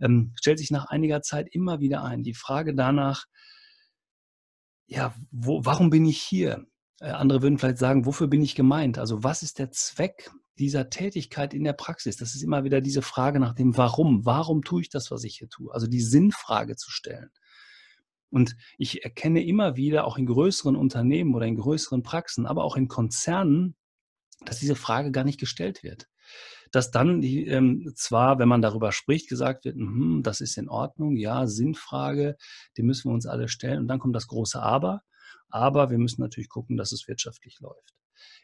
ähm, 0.00 0.32
stellt 0.36 0.58
sich 0.58 0.70
nach 0.70 0.86
einiger 0.86 1.20
Zeit 1.20 1.48
immer 1.50 1.80
wieder 1.80 2.04
ein. 2.04 2.22
Die 2.22 2.34
Frage 2.34 2.74
danach, 2.74 3.26
ja, 4.86 5.14
wo, 5.30 5.64
warum 5.64 5.90
bin 5.90 6.04
ich 6.04 6.20
hier? 6.20 6.66
Äh, 7.00 7.10
andere 7.10 7.42
würden 7.42 7.58
vielleicht 7.58 7.78
sagen, 7.78 8.06
wofür 8.06 8.28
bin 8.28 8.42
ich 8.42 8.54
gemeint? 8.54 8.98
Also 8.98 9.24
was 9.24 9.42
ist 9.42 9.58
der 9.58 9.70
Zweck 9.72 10.30
dieser 10.58 10.90
Tätigkeit 10.90 11.54
in 11.54 11.64
der 11.64 11.72
Praxis? 11.72 12.16
Das 12.16 12.34
ist 12.34 12.42
immer 12.42 12.64
wieder 12.64 12.80
diese 12.80 13.02
Frage 13.02 13.40
nach 13.40 13.54
dem 13.54 13.76
Warum. 13.76 14.24
Warum 14.26 14.62
tue 14.62 14.82
ich 14.82 14.90
das, 14.90 15.10
was 15.10 15.24
ich 15.24 15.36
hier 15.38 15.48
tue? 15.48 15.72
Also 15.72 15.86
die 15.86 16.00
Sinnfrage 16.00 16.76
zu 16.76 16.90
stellen. 16.90 17.30
Und 18.30 18.56
ich 18.78 19.04
erkenne 19.04 19.44
immer 19.44 19.76
wieder, 19.76 20.04
auch 20.04 20.16
in 20.16 20.26
größeren 20.26 20.76
Unternehmen 20.76 21.34
oder 21.34 21.46
in 21.46 21.56
größeren 21.56 22.02
Praxen, 22.02 22.46
aber 22.46 22.64
auch 22.64 22.76
in 22.76 22.88
Konzernen, 22.88 23.74
dass 24.44 24.60
diese 24.60 24.76
Frage 24.76 25.10
gar 25.10 25.24
nicht 25.24 25.40
gestellt 25.40 25.82
wird. 25.82 26.08
Dass 26.70 26.92
dann 26.92 27.20
die, 27.20 27.46
ähm, 27.46 27.92
zwar, 27.96 28.38
wenn 28.38 28.48
man 28.48 28.62
darüber 28.62 28.92
spricht, 28.92 29.28
gesagt 29.28 29.64
wird, 29.64 29.76
mh, 29.76 30.22
das 30.22 30.40
ist 30.40 30.56
in 30.56 30.68
Ordnung, 30.68 31.16
ja, 31.16 31.48
Sinnfrage, 31.48 32.36
die 32.76 32.82
müssen 32.82 33.10
wir 33.10 33.14
uns 33.14 33.26
alle 33.26 33.48
stellen. 33.48 33.80
Und 33.80 33.88
dann 33.88 33.98
kommt 33.98 34.14
das 34.14 34.28
große 34.28 34.62
Aber. 34.62 35.02
Aber 35.48 35.90
wir 35.90 35.98
müssen 35.98 36.20
natürlich 36.20 36.48
gucken, 36.48 36.76
dass 36.76 36.92
es 36.92 37.08
wirtschaftlich 37.08 37.58
läuft. 37.58 37.94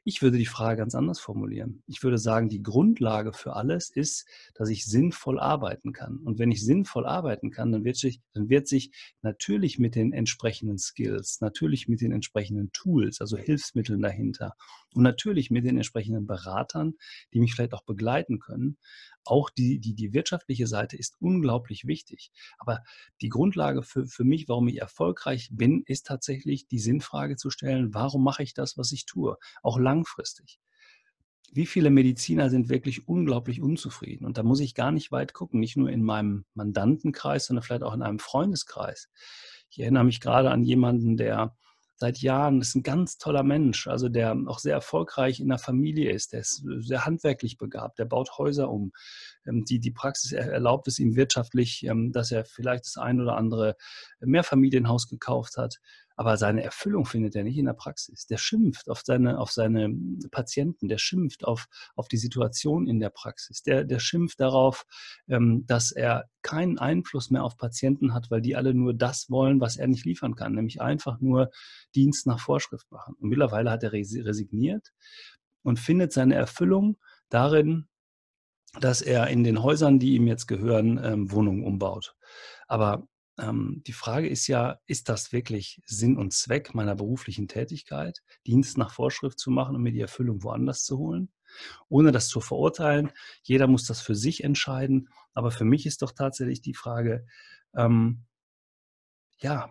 Ich 0.05 0.23
würde 0.23 0.39
die 0.39 0.47
Frage 0.47 0.79
ganz 0.79 0.95
anders 0.95 1.21
formulieren. 1.21 1.83
Ich 1.87 2.03
würde 2.03 2.19
sagen, 2.19 2.49
die 2.49 2.63
Grundlage 2.63 3.33
für 3.33 3.55
alles 3.55 3.91
ist, 3.91 4.27
dass 4.55 4.69
ich 4.69 4.87
sinnvoll 4.87 5.41
arbeiten 5.41 5.93
kann. 5.93 6.19
Und 6.19 6.39
wenn 6.39 6.51
ich 6.51 6.65
sinnvoll 6.65 7.07
arbeiten 7.07 7.51
kann, 7.51 7.73
dann 7.73 7.85
wird 7.85 7.97
sich, 7.97 8.21
dann 8.33 8.49
wird 8.49 8.69
sich 8.69 8.93
natürlich 9.23 9.79
mit 9.79 9.95
den 9.95 10.13
entsprechenden 10.13 10.79
Skills, 10.79 11.41
natürlich 11.41 11.89
mit 11.89 12.01
den 12.01 12.13
entsprechenden 12.13 12.71
Tools, 12.73 13.21
also 13.21 13.37
Hilfsmitteln 13.37 14.01
dahinter 14.01 14.55
und 14.95 15.03
natürlich 15.03 15.51
mit 15.51 15.65
den 15.65 15.77
entsprechenden 15.77 16.27
Beratern, 16.27 16.95
die 17.35 17.41
mich 17.41 17.55
vielleicht 17.55 17.75
auch 17.75 17.85
begleiten 17.85 18.39
können, 18.39 18.79
auch 19.27 19.51
die, 19.51 19.79
die, 19.79 19.95
die 19.95 20.13
wirtschaftliche 20.13 20.67
Seite 20.67 20.97
ist 20.97 21.17
unglaublich 21.21 21.87
wichtig. 21.87 22.31
Aber 22.59 22.83
die 23.21 23.29
Grundlage 23.29 23.83
für, 23.83 24.07
für 24.07 24.25
mich, 24.25 24.49
warum 24.49 24.69
ich 24.69 24.81
erfolgreich 24.81 25.51
bin, 25.53 25.83
ist 25.87 26.07
tatsächlich 26.07 26.69
die 26.69 26.79
Sinnfrage 26.79 27.37
zu 27.37 27.51
stellen, 27.51 27.95
warum 27.95 28.23
mache 28.25 28.43
ich 28.43 28.55
das, 28.55 28.77
was 28.77 28.93
ich 28.93 29.07
tue, 29.07 29.37
auch 29.63 29.79
langfristig. 29.79 30.61
Wie 31.53 31.67
viele 31.67 31.91
Mediziner 31.91 32.51
sind 32.51 32.69
wirklich 32.69 33.09
unglaublich 33.09 33.63
unzufrieden? 33.63 34.27
Und 34.27 34.37
da 34.37 34.43
muss 34.43 34.61
ich 34.61 34.75
gar 34.75 34.91
nicht 34.91 35.13
weit 35.13 35.33
gucken, 35.33 35.61
nicht 35.61 35.77
nur 35.77 35.91
in 35.91 36.03
meinem 36.03 36.45
Mandantenkreis, 36.55 37.47
sondern 37.47 37.63
vielleicht 37.63 37.83
auch 37.83 37.95
in 37.95 38.03
einem 38.03 38.19
Freundeskreis. 38.19 39.09
Ich 39.71 39.79
erinnere 39.79 40.05
mich 40.05 40.21
gerade 40.21 40.51
an 40.51 40.65
jemanden, 40.65 41.17
der 41.17 41.57
seit 41.97 42.19
Jahren, 42.19 42.61
ist 42.61 42.75
ein 42.75 42.83
ganz 42.83 43.19
toller 43.19 43.43
Mensch, 43.43 43.87
also 43.87 44.09
der 44.09 44.37
auch 44.47 44.59
sehr 44.59 44.75
erfolgreich 44.75 45.41
in 45.41 45.49
der 45.49 45.59
Familie 45.59 46.13
ist, 46.13 46.33
der 46.33 46.41
ist 46.41 46.63
sehr 46.81 47.07
handwerklich 47.07 47.57
begabt, 47.57 47.99
der 47.99 48.05
baut 48.05 48.39
Häuser 48.39 48.71
um. 48.71 48.93
Ähm, 49.47 49.65
die, 49.65 49.81
die 49.81 49.91
Praxis 49.91 50.33
erlaubt 50.33 50.89
es 50.89 50.99
ihm 50.99 51.17
wirtschaftlich, 51.17 51.85
ähm, 51.87 52.13
dass 52.13 52.31
er 52.31 52.45
vielleicht 52.45 52.85
das 52.85 52.97
ein 52.97 53.21
oder 53.21 53.37
andere 53.37 53.77
Mehrfamilienhaus 54.21 55.09
gekauft 55.09 55.57
hat. 55.57 55.81
Aber 56.17 56.39
seine 56.39 56.63
Erfüllung 56.63 57.05
findet 57.05 57.37
er 57.37 57.45
nicht 57.45 57.59
in 57.59 57.67
der 57.67 57.75
Praxis. 57.75 58.27
Der 58.27 58.39
schimpft 58.39 58.89
auf 58.89 59.03
seine, 59.05 59.39
auf 59.39 59.53
seine 59.53 59.95
Patienten, 60.31 60.89
der 60.89 60.99
schimpft 60.99 61.45
auf, 61.45 61.67
auf 61.95 62.09
die 62.09 62.17
Situation 62.17 62.89
in 62.89 62.99
der 62.99 63.11
Praxis, 63.11 63.63
der, 63.63 63.85
der 63.85 63.99
schimpft 63.99 64.41
darauf, 64.41 64.87
ähm, 65.29 65.65
dass 65.67 65.93
er 65.93 66.25
keinen 66.43 66.79
Einfluss 66.79 67.31
mehr 67.31 67.45
auf 67.45 67.57
Patienten 67.59 68.15
hat, 68.15 68.31
weil 68.31 68.41
die 68.41 68.57
alle 68.57 68.73
nur 68.73 68.95
das 68.95 69.29
wollen, 69.29 69.61
was 69.61 69.77
er 69.77 69.89
nicht 69.89 70.07
liefern 70.07 70.35
kann, 70.35 70.55
nämlich 70.55 70.81
einfach 70.81 71.21
nur 71.21 71.51
Dienst 71.95 72.27
nach 72.27 72.41
Vorschrift 72.41 72.91
machen. 72.91 73.15
Und 73.19 73.29
mittlerweile 73.29 73.71
hat 73.71 73.83
er 73.83 73.93
resigniert 73.93 74.93
und 75.63 75.79
findet 75.79 76.13
seine 76.13 76.35
Erfüllung 76.35 76.97
darin, 77.29 77.89
dass 78.81 79.03
er 79.03 79.29
in 79.29 79.45
den 79.45 79.63
Häusern, 79.63 79.99
die 79.99 80.15
ihm 80.15 80.27
jetzt 80.27 80.47
gehören, 80.47 81.01
ähm, 81.03 81.31
Wohnungen 81.31 81.65
umbaut. 81.65 82.15
Aber 82.69 83.07
ähm, 83.39 83.83
die 83.87 83.93
Frage 83.93 84.29
ist 84.29 84.47
ja, 84.47 84.81
ist 84.87 85.09
das 85.09 85.33
wirklich 85.33 85.81
Sinn 85.85 86.17
und 86.17 86.33
Zweck 86.33 86.75
meiner 86.75 86.95
beruflichen 86.95 87.49
Tätigkeit, 87.49 88.23
Dienst 88.47 88.79
nach 88.79 88.93
Vorschrift 88.93 89.39
zu 89.39 89.51
machen 89.51 89.77
und 89.77 89.83
mir 89.83 89.93
die 89.93 90.01
Erfüllung 90.01 90.43
woanders 90.43 90.85
zu 90.85 90.99
holen? 90.99 91.31
Ohne 91.89 92.13
das 92.13 92.29
zu 92.29 92.41
verurteilen, 92.41 93.13
jeder 93.43 93.67
muss 93.67 93.87
das 93.87 94.01
für 94.01 94.15
sich 94.15 94.45
entscheiden. 94.45 95.09
Aber 95.35 95.51
für 95.51 95.65
mich 95.65 95.87
ist 95.87 96.03
doch 96.03 96.13
tatsächlich 96.13 96.61
die 96.61 96.75
Frage, 96.75 97.27
ähm, 97.75 98.25
ja, 99.39 99.71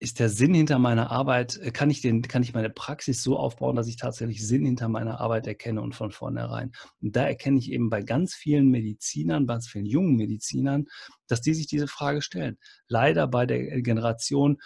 ist 0.00 0.18
der 0.18 0.28
Sinn 0.28 0.54
hinter 0.54 0.78
meiner 0.78 1.10
Arbeit, 1.10 1.58
äh, 1.58 1.70
kann 1.70 1.90
ich, 1.90 2.00
den, 2.00 2.22
kann 2.22 2.42
ich 2.42 2.52
meine 2.52 2.70
Praxis 2.70 3.22
so 3.22 3.38
aufbauen, 3.38 3.76
dass 3.76 3.88
ich 3.88 3.96
tatsächlich 3.96 4.46
Sinn 4.46 4.64
hinter 4.64 4.88
meiner 4.88 5.20
Arbeit 5.20 5.46
erkenne 5.46 5.80
und 5.82 5.94
von 5.94 6.10
vornherein. 6.10 6.72
Und 7.00 7.16
da 7.16 7.24
erkenne 7.24 7.58
ich 7.58 7.70
eben 7.70 7.90
bei 7.90 8.02
ganz 8.02 8.34
vielen 8.34 8.70
Medizinern, 8.70 9.46
bei 9.46 9.54
ganz 9.54 9.68
vielen 9.68 9.86
jungen 9.86 10.16
Medizinern, 10.16 10.86
dass 11.26 11.40
die 11.40 11.54
sich 11.54 11.66
diese 11.66 11.86
Frage 11.86 12.22
stellen. 12.22 12.58
Leider 12.88 13.26
bei 13.28 13.46
der 13.46 13.82
Generation, 13.82 14.58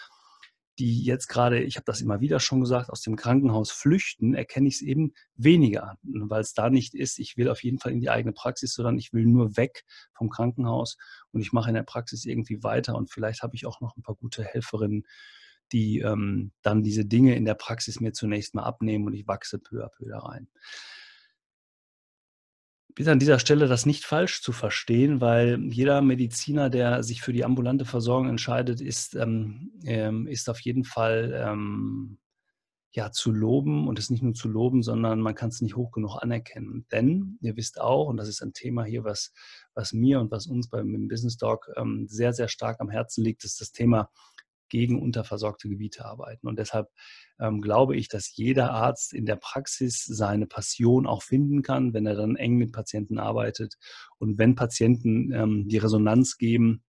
die 0.79 1.03
jetzt 1.03 1.27
gerade, 1.27 1.61
ich 1.63 1.77
habe 1.77 1.85
das 1.85 2.01
immer 2.01 2.21
wieder 2.21 2.39
schon 2.39 2.61
gesagt, 2.61 2.91
aus 2.91 3.03
dem 3.03 3.17
Krankenhaus 3.17 3.71
flüchten, 3.71 4.35
erkenne 4.35 4.69
ich 4.69 4.77
es 4.77 4.83
eben 4.83 5.13
weniger, 5.35 5.99
weil 6.03 6.41
es 6.41 6.55
da 6.55 6.71
nicht 6.71 6.95
ist, 6.95 7.19
ich 7.19 7.37
will 7.37 7.49
auf 7.49 7.63
jeden 7.65 7.79
Fall 7.79 7.93
in 7.93 8.01
die 8.01 8.11
eigene 8.11 8.33
Praxis, 8.33 8.75
sondern 8.75 8.99
ich 8.99 9.13
will 9.13 9.27
nur 9.27 9.57
weg 9.57 9.85
vom 10.13 10.29
Krankenhaus 10.29 10.97
und 11.33 11.41
ich 11.41 11.53
mache 11.53 11.71
in 11.71 11.75
der 11.75 11.83
Praxis 11.83 12.25
irgendwie 12.25 12.63
weiter 12.63 12.95
und 12.95 13.11
vielleicht 13.11 13.43
habe 13.43 13.57
ich 13.57 13.67
auch 13.67 13.81
noch 13.81 13.97
ein 13.97 14.03
paar 14.03 14.15
gute 14.15 14.45
Helferinnen, 14.45 15.05
die 15.73 15.99
ähm, 15.99 16.53
dann 16.63 16.83
diese 16.83 17.05
Dinge 17.05 17.35
in 17.35 17.45
der 17.45 17.55
Praxis 17.55 18.01
mir 18.01 18.13
zunächst 18.13 18.55
mal 18.55 18.63
abnehmen 18.63 19.07
und 19.07 19.15
ich 19.15 19.27
wachse 19.27 19.59
peu 19.59 19.85
à 19.85 19.89
peu 19.89 20.07
da 20.09 20.21
rein. 20.21 20.49
Bitte 22.99 23.13
an 23.13 23.21
dieser 23.21 23.39
Stelle 23.39 23.69
das 23.69 23.87
nicht 23.87 24.05
falsch 24.05 24.43
zu 24.43 24.51
verstehen, 24.51 25.21
weil 25.21 25.63
jeder 25.71 26.03
Mediziner, 26.03 26.69
der 26.69 27.05
sich 27.05 27.23
für 27.23 27.33
die 27.33 27.45
ambulante 27.45 27.85
Versorgung 27.85 28.29
entscheidet, 28.29 28.81
ist, 28.81 29.15
ähm, 29.15 29.71
ähm 29.85 30.27
ist 30.27 30.51
auf 30.51 30.59
jeden 30.59 30.83
Fall 30.83 31.33
ähm, 31.33 32.19
ja, 32.91 33.13
zu 33.13 33.31
loben 33.31 33.87
und 33.87 34.01
es 34.01 34.11
nicht 34.11 34.25
nur 34.25 34.35
zu 34.35 34.49
loben, 34.49 34.83
sondern 34.83 35.21
man 35.21 35.37
kann 35.37 35.51
es 35.51 35.61
nicht 35.61 35.77
hoch 35.77 35.93
genug 35.93 36.17
anerkennen. 36.21 36.87
Denn 36.91 37.39
ihr 37.41 37.57
wisst 37.57 37.81
auch, 37.81 38.09
und 38.09 38.17
das 38.17 38.29
ist 38.29 38.43
ein 38.43 38.53
Thema 38.53 38.83
hier, 38.83 39.05
was, 39.05 39.33
was 39.75 39.93
mir 39.93 40.19
und 40.19 40.33
was 40.33 40.49
uns 40.49 40.69
beim 40.69 41.07
Business 41.07 41.37
Talk 41.37 41.71
ähm, 41.77 42.09
sehr, 42.09 42.33
sehr 42.33 42.49
stark 42.49 42.81
am 42.81 42.91
Herzen 42.91 43.23
liegt, 43.23 43.45
ist 43.45 43.61
das 43.61 43.71
Thema 43.71 44.11
gegen 44.69 45.01
unterversorgte 45.01 45.69
Gebiete 45.69 46.05
arbeiten. 46.05 46.47
Und 46.47 46.59
deshalb 46.59 46.89
ähm, 47.41 47.61
glaube 47.61 47.97
ich, 47.97 48.09
dass 48.09 48.35
jeder 48.37 48.71
Arzt 48.73 49.13
in 49.13 49.27
der 49.27 49.37
Praxis 49.37 50.05
seine 50.05 50.47
Passion 50.47 51.07
auch 51.07 51.23
finden 51.23 51.63
kann, 51.63 51.95
wenn 51.95 52.07
er 52.07 52.15
dann 52.15 52.37
eng 52.37 52.57
mit 52.57 52.73
Patienten 52.73 53.19
arbeitet 53.19 53.75
und 54.19 54.39
wenn 54.39 54.55
Patienten 54.55 55.33
ähm, 55.33 55.69
die 55.69 55.79
Resonanz 55.79 56.39
geben, 56.39 56.83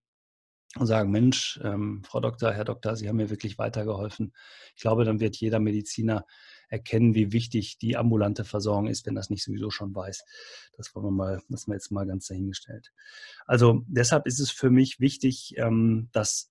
und 0.76 0.86
sagen, 0.86 1.10
Mensch, 1.10 1.58
ähm, 1.64 2.02
Frau 2.04 2.20
Doktor, 2.20 2.52
Herr 2.52 2.64
Doktor, 2.64 2.94
Sie 2.94 3.08
haben 3.08 3.16
mir 3.16 3.30
wirklich 3.30 3.58
weitergeholfen. 3.58 4.32
Ich 4.76 4.82
glaube, 4.82 5.04
dann 5.04 5.18
wird 5.18 5.36
jeder 5.36 5.58
Mediziner 5.58 6.24
erkennen, 6.68 7.14
wie 7.14 7.32
wichtig 7.32 7.78
die 7.78 7.96
ambulante 7.96 8.44
Versorgung 8.44 8.86
ist, 8.86 9.04
wenn 9.04 9.16
das 9.16 9.30
nicht 9.30 9.42
sowieso 9.42 9.70
schon 9.70 9.94
weiß. 9.94 10.24
Das 10.76 10.94
wollen 10.94 11.06
wir 11.06 11.10
mal, 11.10 11.42
das 11.48 11.66
wir 11.66 11.74
jetzt 11.74 11.90
mal 11.90 12.06
ganz 12.06 12.28
dahingestellt. 12.28 12.92
Also 13.46 13.82
deshalb 13.88 14.26
ist 14.26 14.38
es 14.38 14.52
für 14.52 14.70
mich 14.70 15.00
wichtig, 15.00 15.54
ähm, 15.56 16.08
dass 16.12 16.49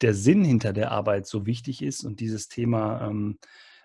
der 0.00 0.14
Sinn 0.14 0.44
hinter 0.44 0.72
der 0.72 0.90
Arbeit 0.90 1.26
so 1.26 1.46
wichtig 1.46 1.82
ist 1.82 2.04
und 2.04 2.20
dieses 2.20 2.48
Thema, 2.48 3.06
ähm, 3.06 3.38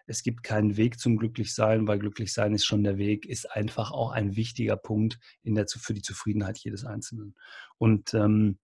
es 0.07 0.23
gibt 0.23 0.43
keinen 0.43 0.77
Weg 0.77 0.99
zum 0.99 1.17
Glücklichsein, 1.17 1.87
weil 1.87 1.99
Glücklichsein 1.99 2.53
ist 2.53 2.65
schon 2.65 2.83
der 2.83 2.97
Weg, 2.97 3.25
ist 3.25 3.49
einfach 3.51 3.91
auch 3.91 4.11
ein 4.11 4.35
wichtiger 4.35 4.75
Punkt 4.75 5.19
in 5.43 5.55
der, 5.55 5.67
für 5.67 5.93
die 5.93 6.01
Zufriedenheit 6.01 6.57
jedes 6.57 6.83
Einzelnen. 6.85 7.35
Und 7.77 8.13
ähm, 8.13 8.57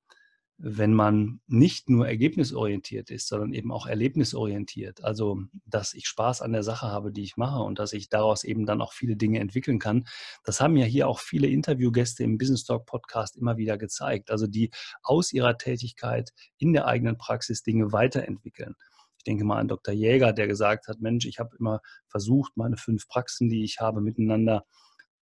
wenn 0.60 0.92
man 0.94 1.40
nicht 1.48 1.88
nur 1.88 2.08
ergebnisorientiert 2.08 3.12
ist, 3.12 3.28
sondern 3.28 3.54
eben 3.54 3.72
auch 3.72 3.86
erlebnisorientiert. 3.86 5.04
Also, 5.04 5.44
dass 5.66 5.94
ich 5.94 6.08
Spaß 6.08 6.42
an 6.42 6.52
der 6.52 6.64
Sache 6.64 6.88
habe, 6.88 7.12
die 7.12 7.24
ich 7.24 7.38
mache 7.38 7.62
und 7.62 7.78
dass 7.78 7.94
ich 7.94 8.10
daraus 8.10 8.44
eben 8.44 8.66
dann 8.66 8.82
auch 8.82 8.94
viele 8.94 9.16
Dinge 9.16 9.40
entwickeln 9.40 9.78
kann. 9.78 10.08
Das 10.44 10.60
haben 10.60 10.76
ja 10.76 10.86
hier 10.86 11.08
auch 11.08 11.20
viele 11.20 11.48
Interviewgäste 11.48 12.24
im 12.24 12.40
Business 12.40 12.64
Talk 12.64 12.88
Podcast 12.88 13.38
immer 13.38 13.58
wieder 13.58 13.78
gezeigt. 13.78 14.32
Also, 14.32 14.48
die 14.48 14.72
aus 15.04 15.32
ihrer 15.32 15.58
Tätigkeit 15.60 16.32
in 16.58 16.74
der 16.74 16.88
eigenen 16.88 17.18
Praxis 17.18 17.62
Dinge 17.62 17.92
weiterentwickeln. 17.92 18.76
Ich 19.20 19.24
denke 19.24 19.44
mal 19.46 19.60
an 19.60 19.68
Dr. 19.68 19.94
Jäger, 19.94 20.34
der 20.34 20.48
gesagt 20.48 20.88
hat, 20.88 21.02
Mensch, 21.02 21.26
ich 21.26 21.38
habe 21.38 21.56
immer 21.60 21.82
versucht, 22.08 22.58
meine 22.58 22.78
fünf 22.78 23.08
Praxen, 23.08 23.50
die 23.50 23.64
ich 23.64 23.80
habe, 23.80 24.02
miteinander 24.02 24.66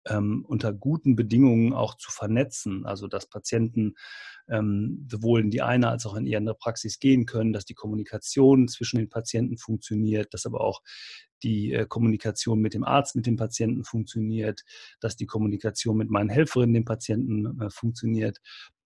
ähm, 0.07 0.45
unter 0.47 0.73
guten 0.73 1.15
Bedingungen 1.15 1.73
auch 1.73 1.95
zu 1.95 2.11
vernetzen, 2.11 2.85
also 2.85 3.07
dass 3.07 3.29
Patienten 3.29 3.95
ähm, 4.49 5.07
sowohl 5.09 5.41
in 5.41 5.51
die 5.51 5.61
eine 5.61 5.89
als 5.89 6.05
auch 6.05 6.15
in 6.15 6.25
die 6.25 6.35
andere 6.35 6.55
Praxis 6.55 6.99
gehen 6.99 7.25
können, 7.25 7.53
dass 7.53 7.65
die 7.65 7.73
Kommunikation 7.73 8.67
zwischen 8.67 8.97
den 8.97 9.09
Patienten 9.09 9.57
funktioniert, 9.57 10.33
dass 10.33 10.45
aber 10.45 10.61
auch 10.61 10.81
die 11.43 11.73
äh, 11.73 11.85
Kommunikation 11.85 12.59
mit 12.59 12.73
dem 12.73 12.83
Arzt, 12.83 13.15
mit 13.15 13.25
dem 13.25 13.35
Patienten 13.35 13.83
funktioniert, 13.83 14.63
dass 14.99 15.15
die 15.15 15.25
Kommunikation 15.25 15.97
mit 15.97 16.09
meinen 16.09 16.29
Helferinnen, 16.29 16.73
dem 16.73 16.85
Patienten 16.85 17.61
äh, 17.61 17.69
funktioniert. 17.69 18.39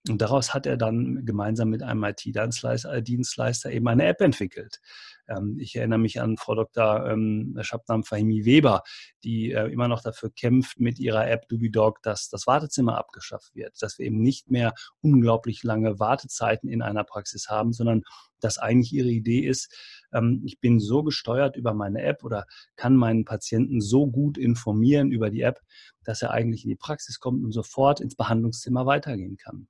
Und 0.10 0.22
daraus 0.22 0.54
hat 0.54 0.65
er 0.65 0.78
dann 0.78 1.26
gemeinsam 1.26 1.70
mit 1.70 1.84
einem 1.84 2.04
IT-Dienstleister 2.04 3.72
eben 3.72 3.88
eine 3.88 4.06
App 4.06 4.22
entwickelt. 4.22 4.80
Ähm, 5.28 5.58
ich 5.60 5.76
erinnere 5.76 6.00
mich 6.00 6.22
an 6.22 6.38
Frau 6.38 6.56
Dr. 6.56 7.06
Ähm, 7.08 7.58
Shabnam 7.62 8.04
Fahimi 8.04 8.46
Weber, 8.46 8.84
die 9.24 9.52
äh, 9.52 9.72
immer 9.72 9.88
noch 9.88 10.02
dafür 10.02 10.30
kämpft 10.32 10.80
mit 10.80 11.00
ihrer 11.00 11.30
App 11.30 11.48
Dubidog, 11.50 12.02
dass 12.02 12.30
das 12.30 12.48
Wartezimmer 12.48 12.98
abgeschafft 12.98 13.56
wird, 13.56 13.82
dass 13.82 14.00
wir 14.00 14.06
eben 14.06 14.22
nicht 14.22 14.50
mehr 14.50 14.74
unglaublich 15.02 15.63
lange 15.63 16.00
Wartezeiten 16.00 16.70
in 16.70 16.82
einer 16.82 17.04
Praxis 17.04 17.50
haben, 17.50 17.74
sondern 17.74 18.04
dass 18.39 18.58
eigentlich 18.58 18.93
ihre 18.93 19.10
Idee 19.10 19.39
ist, 19.39 19.74
ähm, 20.13 20.41
ich 20.46 20.60
bin 20.60 20.80
so 20.80 21.04
gesteuert 21.04 21.56
über 21.56 21.74
meine 21.74 22.02
App 22.02 22.24
oder 22.24 22.46
kann 22.76 22.96
meinen 22.96 23.26
Patienten 23.26 23.82
so 23.82 24.08
gut 24.08 24.38
informieren 24.38 25.12
über 25.12 25.30
die 25.30 25.41
App, 25.41 25.62
dass 26.04 26.22
er 26.22 26.32
eigentlich 26.32 26.63
in 26.63 26.70
die 26.70 26.76
Praxis 26.76 27.20
kommt 27.20 27.43
und 27.43 27.52
sofort 27.52 28.00
ins 28.00 28.15
Behandlungszimmer 28.15 28.86
weitergehen 28.86 29.38
kann. 29.38 29.67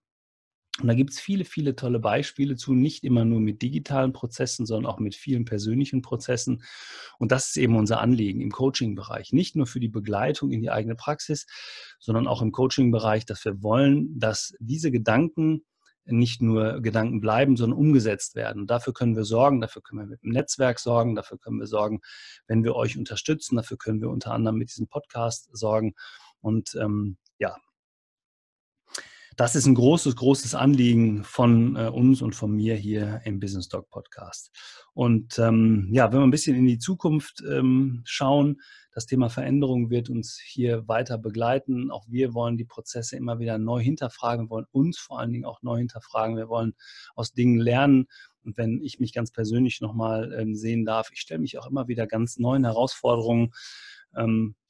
Und 0.82 0.88
da 0.88 0.94
gibt 0.94 1.12
es 1.12 1.20
viele, 1.20 1.44
viele 1.44 1.76
tolle 1.76 2.00
Beispiele 2.00 2.56
zu, 2.56 2.74
nicht 2.74 3.04
immer 3.04 3.26
nur 3.26 3.40
mit 3.40 3.64
digitalen 3.64 4.14
Prozessen, 4.14 4.68
sondern 4.68 4.92
auch 4.92 5.00
mit 5.00 5.16
vielen 5.16 5.44
persönlichen 5.44 6.04
Prozessen. 6.04 6.64
Und 7.18 7.32
das 7.32 7.48
ist 7.48 7.58
eben 7.58 7.76
unser 7.76 8.00
Anliegen 8.00 8.42
im 8.42 8.52
Coaching-Bereich. 8.52 9.34
Nicht 9.34 9.56
nur 9.56 9.66
für 9.66 9.80
die 9.80 9.88
Begleitung 9.88 10.52
in 10.52 10.62
die 10.62 10.70
eigene 10.70 10.96
Praxis, 10.96 11.48
sondern 12.00 12.28
auch 12.28 12.44
im 12.44 12.52
Coaching-Bereich, 12.52 13.26
dass 13.26 13.44
wir 13.44 13.64
wollen, 13.64 14.20
dass 14.20 14.54
diese 14.60 14.92
Gedanken 14.92 15.64
nicht 16.06 16.42
nur 16.42 16.82
Gedanken 16.82 17.20
bleiben, 17.22 17.58
sondern 17.58 17.80
umgesetzt 17.80 18.36
werden. 18.36 18.62
Und 18.62 18.72
dafür 18.72 18.94
können 18.94 19.16
wir 19.16 19.26
sorgen, 19.26 19.60
dafür 19.60 19.82
können 19.82 20.02
wir 20.02 20.08
mit 20.08 20.24
dem 20.24 20.32
Netzwerk 20.32 20.80
sorgen, 20.80 21.16
dafür 21.16 21.38
können 21.38 21.60
wir 21.60 21.68
sorgen, 21.68 22.02
wenn 22.48 22.64
wir 22.64 22.76
euch 22.76 22.98
unterstützen, 22.98 23.56
dafür 23.56 23.78
können 23.78 24.00
wir 24.00 24.10
unter 24.10 24.32
anderem 24.32 24.58
mit 24.58 24.70
diesem 24.70 24.88
Podcast 24.88 25.50
sorgen. 25.52 25.96
Und 26.40 26.78
ähm, 26.80 27.18
ja, 27.40 27.58
das 29.38 29.56
ist 29.56 29.68
ein 29.68 29.76
großes, 29.76 30.16
großes 30.16 30.56
Anliegen 30.56 31.24
von 31.24 31.76
äh, 31.76 31.90
uns 31.90 32.24
und 32.24 32.34
von 32.34 32.52
mir 32.52 32.76
hier 32.76 33.22
im 33.24 33.40
Business 33.40 33.70
Talk 33.70 33.88
Podcast. 33.92 34.52
Und 34.94 35.38
ähm, 35.38 35.90
ja, 35.92 36.12
wenn 36.12 36.20
wir 36.20 36.24
ein 36.24 36.32
bisschen 36.32 36.56
in 36.56 36.66
die 36.66 36.80
Zukunft 36.80 37.44
ähm, 37.48 38.02
schauen, 38.04 38.60
das 38.92 39.06
Thema 39.06 39.30
Veränderung 39.30 39.92
wird 39.92 40.10
uns 40.10 40.40
hier 40.44 40.88
weiter 40.88 41.20
begleiten. 41.20 41.92
Auch 41.92 42.08
wir 42.10 42.34
wollen 42.34 42.58
die 42.58 42.66
Prozesse 42.66 43.16
immer 43.16 43.38
wieder 43.38 43.60
neu 43.60 43.80
hinterfragen, 43.80 44.48
wir 44.48 44.50
wollen 44.50 44.66
uns 44.72 44.98
vor 44.98 45.20
allen 45.20 45.32
Dingen 45.32 45.46
auch 45.46 45.62
neu 45.62 45.78
hinterfragen. 45.78 46.36
Wir 46.36 46.50
wollen 46.50 46.74
aus 47.14 47.32
Dingen 47.32 47.60
lernen. 47.60 48.08
Und 48.44 48.58
wenn 48.58 48.82
ich 48.82 49.00
mich 49.00 49.14
ganz 49.14 49.32
persönlich 49.32 49.82
nochmal 49.82 50.34
ähm, 50.34 50.56
sehen 50.56 50.84
darf, 50.84 51.12
ich 51.14 51.20
stelle 51.20 51.42
mich 51.42 51.60
auch 51.60 51.68
immer 51.68 51.88
wieder 51.88 52.08
ganz 52.08 52.40
neuen 52.40 52.64
Herausforderungen 52.64 53.52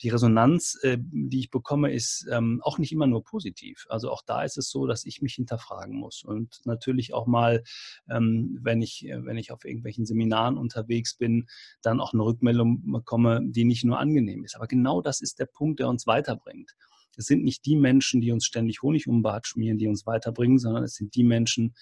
die 0.01 0.09
Resonanz, 0.09 0.77
äh, 0.83 0.97
die 0.99 1.39
ich 1.39 1.49
bekomme, 1.49 1.93
ist 1.93 2.27
ähm, 2.31 2.59
auch 2.63 2.77
nicht 2.77 2.91
immer 2.91 3.07
nur 3.07 3.23
positiv. 3.23 3.85
Also 3.89 4.11
auch 4.11 4.21
da 4.25 4.43
ist 4.43 4.57
es 4.57 4.69
so, 4.69 4.87
dass 4.87 5.05
ich 5.05 5.21
mich 5.21 5.35
hinterfragen 5.35 5.95
muss 5.95 6.23
und 6.23 6.59
natürlich 6.65 7.13
auch 7.13 7.27
mal, 7.27 7.63
ähm, 8.09 8.59
wenn 8.61 8.81
ich 8.81 9.07
wenn 9.09 9.37
ich 9.37 9.51
auf 9.51 9.65
irgendwelchen 9.65 10.05
Seminaren 10.05 10.57
unterwegs 10.57 11.15
bin, 11.15 11.47
dann 11.81 11.99
auch 11.99 12.13
eine 12.13 12.23
Rückmeldung 12.23 12.91
bekomme, 12.91 13.41
die 13.43 13.65
nicht 13.65 13.83
nur 13.83 13.99
angenehm 13.99 14.43
ist. 14.43 14.55
Aber 14.55 14.67
genau 14.67 15.01
das 15.01 15.21
ist 15.21 15.39
der 15.39 15.45
Punkt, 15.45 15.79
der 15.79 15.87
uns 15.87 16.07
weiterbringt. 16.07 16.73
Es 17.15 17.25
sind 17.25 17.43
nicht 17.43 17.65
die 17.65 17.75
Menschen, 17.75 18.21
die 18.21 18.31
uns 18.31 18.45
ständig 18.45 18.81
Honig 18.81 19.07
um 19.07 19.17
den 19.17 19.23
Bart 19.23 19.47
schmieren, 19.47 19.77
die 19.77 19.87
uns 19.87 20.05
weiterbringen, 20.05 20.59
sondern 20.59 20.83
es 20.83 20.93
sind 20.93 21.15
die 21.15 21.23
Menschen, 21.23 21.73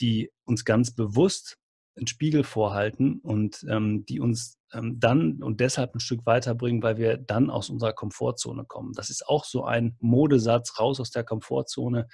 die 0.00 0.30
uns 0.44 0.64
ganz 0.64 0.94
bewusst 0.94 1.58
einen 1.96 2.06
Spiegel 2.06 2.44
vorhalten 2.44 3.18
und 3.20 3.66
ähm, 3.68 4.06
die 4.06 4.20
uns 4.20 4.56
ähm, 4.56 4.59
dann 4.72 5.42
und 5.42 5.60
deshalb 5.60 5.94
ein 5.94 6.00
Stück 6.00 6.26
weiterbringen, 6.26 6.82
weil 6.82 6.96
wir 6.96 7.16
dann 7.16 7.50
aus 7.50 7.70
unserer 7.70 7.92
Komfortzone 7.92 8.64
kommen. 8.64 8.92
Das 8.94 9.10
ist 9.10 9.26
auch 9.26 9.44
so 9.44 9.64
ein 9.64 9.96
Modesatz, 10.00 10.78
raus 10.78 11.00
aus 11.00 11.10
der 11.10 11.24
Komfortzone. 11.24 12.06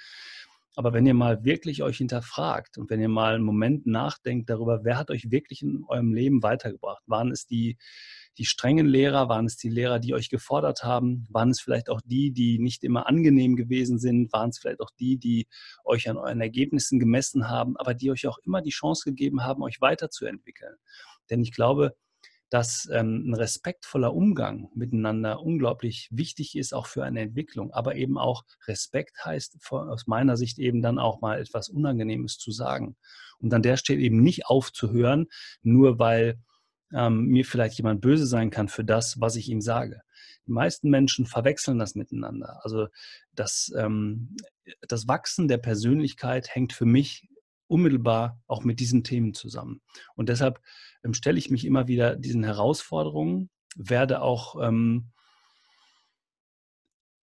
Aber 0.75 0.93
wenn 0.93 1.07
ihr 1.07 1.15
mal 1.15 1.43
wirklich 1.43 1.81
euch 1.81 1.97
hinterfragt 1.97 2.77
und 2.77 2.91
wenn 2.91 3.01
ihr 3.01 3.09
mal 3.09 3.33
einen 3.33 3.43
Moment 3.43 3.87
nachdenkt 3.87 4.47
darüber, 4.49 4.83
wer 4.83 4.97
hat 4.97 5.09
euch 5.09 5.31
wirklich 5.31 5.63
in 5.63 5.83
eurem 5.87 6.13
Leben 6.13 6.43
weitergebracht? 6.43 7.01
Waren 7.07 7.31
es 7.31 7.47
die, 7.47 7.77
die 8.37 8.45
strengen 8.45 8.85
Lehrer? 8.85 9.27
Waren 9.27 9.47
es 9.47 9.57
die 9.57 9.69
Lehrer, 9.69 9.97
die 9.97 10.13
euch 10.13 10.29
gefordert 10.29 10.83
haben? 10.83 11.25
Waren 11.31 11.49
es 11.49 11.61
vielleicht 11.61 11.89
auch 11.89 12.01
die, 12.05 12.31
die 12.31 12.59
nicht 12.59 12.83
immer 12.83 13.07
angenehm 13.07 13.55
gewesen 13.55 13.97
sind? 13.97 14.31
Waren 14.33 14.51
es 14.51 14.59
vielleicht 14.59 14.79
auch 14.79 14.91
die, 14.99 15.17
die 15.17 15.47
euch 15.83 16.09
an 16.11 16.17
euren 16.17 16.41
Ergebnissen 16.41 16.99
gemessen 16.99 17.49
haben, 17.49 17.75
aber 17.77 17.95
die 17.95 18.11
euch 18.11 18.27
auch 18.27 18.37
immer 18.45 18.61
die 18.61 18.69
Chance 18.69 19.03
gegeben 19.05 19.43
haben, 19.43 19.63
euch 19.63 19.81
weiterzuentwickeln? 19.81 20.75
Denn 21.31 21.41
ich 21.41 21.53
glaube, 21.53 21.95
dass 22.49 22.87
ähm, 22.91 23.29
ein 23.29 23.33
respektvoller 23.33 24.13
Umgang 24.13 24.69
miteinander 24.73 25.41
unglaublich 25.41 26.07
wichtig 26.11 26.55
ist, 26.57 26.73
auch 26.73 26.87
für 26.87 27.03
eine 27.03 27.21
Entwicklung. 27.21 27.71
Aber 27.71 27.95
eben 27.95 28.17
auch 28.17 28.43
Respekt 28.67 29.25
heißt 29.25 29.57
aus 29.69 30.07
meiner 30.07 30.37
Sicht 30.37 30.57
eben 30.59 30.81
dann 30.81 30.99
auch 30.99 31.21
mal 31.21 31.39
etwas 31.39 31.69
Unangenehmes 31.69 32.37
zu 32.37 32.51
sagen. 32.51 32.95
Und 33.39 33.53
an 33.53 33.61
der 33.61 33.77
Stelle 33.77 33.99
eben 33.99 34.21
nicht 34.21 34.45
aufzuhören, 34.45 35.27
nur 35.61 35.99
weil 35.99 36.39
ähm, 36.93 37.25
mir 37.25 37.45
vielleicht 37.45 37.77
jemand 37.77 38.01
böse 38.01 38.25
sein 38.25 38.49
kann 38.49 38.69
für 38.69 38.85
das, 38.85 39.19
was 39.19 39.35
ich 39.35 39.49
ihm 39.49 39.61
sage. 39.61 40.01
Die 40.47 40.51
meisten 40.51 40.89
Menschen 40.89 41.25
verwechseln 41.25 41.77
das 41.79 41.95
miteinander. 41.95 42.61
Also 42.63 42.87
das, 43.33 43.71
ähm, 43.77 44.37
das 44.87 45.07
Wachsen 45.07 45.49
der 45.49 45.57
Persönlichkeit 45.57 46.55
hängt 46.55 46.71
für 46.71 46.85
mich 46.85 47.27
unmittelbar 47.67 48.41
auch 48.47 48.63
mit 48.63 48.79
diesen 48.79 49.03
Themen 49.03 49.33
zusammen. 49.33 49.81
Und 50.15 50.29
deshalb 50.29 50.61
ähm, 51.03 51.13
stelle 51.13 51.37
ich 51.37 51.49
mich 51.49 51.65
immer 51.65 51.87
wieder 51.87 52.15
diesen 52.15 52.43
Herausforderungen, 52.43 53.49
werde 53.75 54.21
auch 54.21 54.61
ähm, 54.61 55.11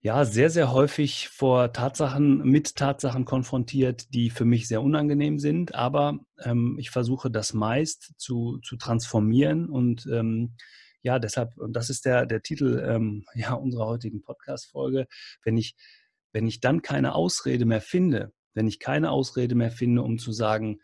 ja 0.00 0.26
sehr, 0.26 0.50
sehr 0.50 0.70
häufig 0.70 1.28
vor 1.28 1.72
Tatsachen, 1.72 2.38
mit 2.38 2.76
Tatsachen 2.76 3.24
konfrontiert, 3.24 4.12
die 4.12 4.28
für 4.28 4.44
mich 4.44 4.68
sehr 4.68 4.82
unangenehm 4.82 5.38
sind. 5.38 5.74
Aber 5.74 6.18
ähm, 6.42 6.76
ich 6.78 6.90
versuche 6.90 7.30
das 7.30 7.54
meist 7.54 8.12
zu, 8.18 8.58
zu 8.62 8.76
transformieren 8.76 9.68
und 9.68 10.06
ähm, 10.12 10.56
ja, 11.04 11.18
deshalb, 11.18 11.56
und 11.58 11.74
das 11.74 11.90
ist 11.90 12.06
der, 12.06 12.26
der 12.26 12.42
Titel 12.42 12.82
ähm, 12.86 13.26
ja, 13.34 13.52
unserer 13.52 13.86
heutigen 13.86 14.22
Podcast-Folge, 14.22 15.06
wenn 15.42 15.56
ich, 15.56 15.76
wenn 16.32 16.46
ich 16.46 16.60
dann 16.60 16.82
keine 16.82 17.14
Ausrede 17.14 17.66
mehr 17.66 17.82
finde, 17.82 18.32
wenn 18.54 18.66
ich 18.66 18.78
keine 18.78 19.10
Ausrede 19.10 19.54
mehr 19.54 19.70
finde, 19.70 20.02
um 20.02 20.18
zu 20.18 20.32
sagen, 20.32 20.80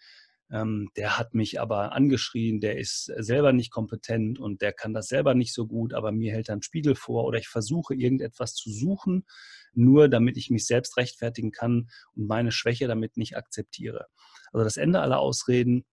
ähm, 0.50 0.90
der 0.96 1.16
hat 1.16 1.34
mich 1.34 1.60
aber 1.60 1.92
angeschrien, 1.92 2.60
der 2.60 2.78
ist 2.78 3.04
selber 3.04 3.52
nicht 3.52 3.70
kompetent 3.70 4.38
und 4.38 4.62
der 4.62 4.72
kann 4.72 4.92
das 4.92 5.06
selber 5.06 5.34
nicht 5.34 5.54
so 5.54 5.66
gut, 5.66 5.94
aber 5.94 6.12
mir 6.12 6.32
hält 6.32 6.48
er 6.48 6.54
einen 6.54 6.62
Spiegel 6.62 6.94
vor 6.96 7.24
oder 7.24 7.38
ich 7.38 7.48
versuche 7.48 7.94
irgendetwas 7.94 8.54
zu 8.54 8.70
suchen, 8.70 9.24
nur 9.72 10.08
damit 10.08 10.36
ich 10.36 10.50
mich 10.50 10.66
selbst 10.66 10.96
rechtfertigen 10.96 11.52
kann 11.52 11.88
und 12.14 12.26
meine 12.26 12.50
Schwäche 12.50 12.88
damit 12.88 13.16
nicht 13.16 13.36
akzeptiere. 13.36 14.06
Also 14.52 14.64
das 14.64 14.76
Ende 14.76 15.00
aller 15.00 15.20
Ausreden 15.20 15.84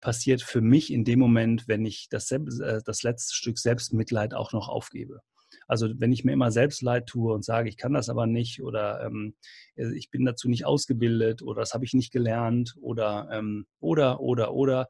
passiert 0.00 0.42
für 0.42 0.60
mich 0.60 0.92
in 0.92 1.04
dem 1.04 1.18
Moment, 1.18 1.68
wenn 1.68 1.84
ich 1.84 2.08
das, 2.08 2.30
äh, 2.30 2.80
das 2.84 3.02
letzte 3.02 3.34
Stück 3.34 3.58
Selbstmitleid 3.58 4.32
auch 4.32 4.52
noch 4.52 4.68
aufgebe. 4.68 5.20
Also 5.68 5.88
wenn 5.98 6.12
ich 6.12 6.24
mir 6.24 6.32
immer 6.32 6.50
selbst 6.50 6.82
leid 6.82 7.06
tue 7.06 7.32
und 7.32 7.44
sage, 7.44 7.68
ich 7.68 7.76
kann 7.76 7.92
das 7.92 8.08
aber 8.08 8.26
nicht 8.26 8.62
oder 8.62 9.04
ähm, 9.04 9.34
äh, 9.76 9.94
ich 9.94 10.10
bin 10.10 10.24
dazu 10.24 10.48
nicht 10.48 10.64
ausgebildet 10.64 11.42
oder 11.42 11.60
das 11.60 11.74
habe 11.74 11.84
ich 11.84 11.92
nicht 11.92 12.10
gelernt 12.10 12.74
oder 12.80 13.28
ähm, 13.30 13.66
oder 13.78 14.20
oder 14.20 14.54
oder, 14.54 14.88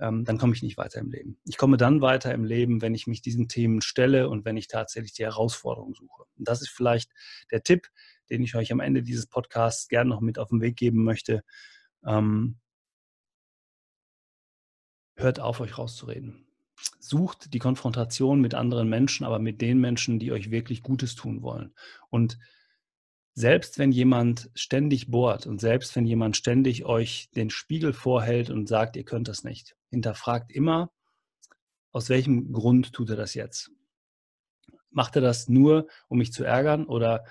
ähm, 0.00 0.24
dann 0.24 0.38
komme 0.38 0.54
ich 0.54 0.62
nicht 0.62 0.78
weiter 0.78 1.00
im 1.00 1.10
Leben. 1.10 1.40
Ich 1.44 1.56
komme 1.56 1.76
dann 1.76 2.00
weiter 2.00 2.32
im 2.32 2.44
Leben, 2.44 2.80
wenn 2.80 2.94
ich 2.94 3.08
mich 3.08 3.22
diesen 3.22 3.48
Themen 3.48 3.82
stelle 3.82 4.28
und 4.28 4.44
wenn 4.44 4.56
ich 4.56 4.68
tatsächlich 4.68 5.14
die 5.14 5.24
Herausforderung 5.24 5.94
suche. 5.94 6.22
Und 6.36 6.48
das 6.48 6.62
ist 6.62 6.70
vielleicht 6.70 7.10
der 7.50 7.64
Tipp, 7.64 7.88
den 8.30 8.42
ich 8.42 8.54
euch 8.54 8.70
am 8.72 8.80
Ende 8.80 9.02
dieses 9.02 9.26
Podcasts 9.26 9.88
gerne 9.88 10.10
noch 10.10 10.20
mit 10.20 10.38
auf 10.38 10.50
den 10.50 10.60
Weg 10.60 10.76
geben 10.76 11.02
möchte. 11.02 11.42
Ähm, 12.06 12.58
hört 15.16 15.40
auf, 15.40 15.60
euch 15.60 15.76
rauszureden 15.76 16.47
sucht 16.98 17.52
die 17.54 17.58
Konfrontation 17.58 18.40
mit 18.40 18.54
anderen 18.54 18.88
Menschen, 18.88 19.24
aber 19.24 19.38
mit 19.38 19.60
den 19.60 19.78
Menschen, 19.78 20.18
die 20.18 20.32
euch 20.32 20.50
wirklich 20.50 20.82
Gutes 20.82 21.14
tun 21.14 21.42
wollen. 21.42 21.74
Und 22.10 22.38
selbst 23.34 23.78
wenn 23.78 23.92
jemand 23.92 24.50
ständig 24.54 25.10
bohrt 25.10 25.46
und 25.46 25.60
selbst 25.60 25.94
wenn 25.94 26.06
jemand 26.06 26.36
ständig 26.36 26.84
euch 26.84 27.30
den 27.36 27.50
Spiegel 27.50 27.92
vorhält 27.92 28.50
und 28.50 28.66
sagt, 28.66 28.96
ihr 28.96 29.04
könnt 29.04 29.28
das 29.28 29.44
nicht, 29.44 29.76
hinterfragt 29.90 30.50
immer, 30.50 30.90
aus 31.92 32.08
welchem 32.08 32.52
Grund 32.52 32.92
tut 32.92 33.10
er 33.10 33.16
das 33.16 33.34
jetzt? 33.34 33.70
Macht 34.90 35.16
er 35.16 35.22
das 35.22 35.48
nur, 35.48 35.86
um 36.08 36.18
mich 36.18 36.32
zu 36.32 36.42
ärgern 36.42 36.84
oder 36.86 37.24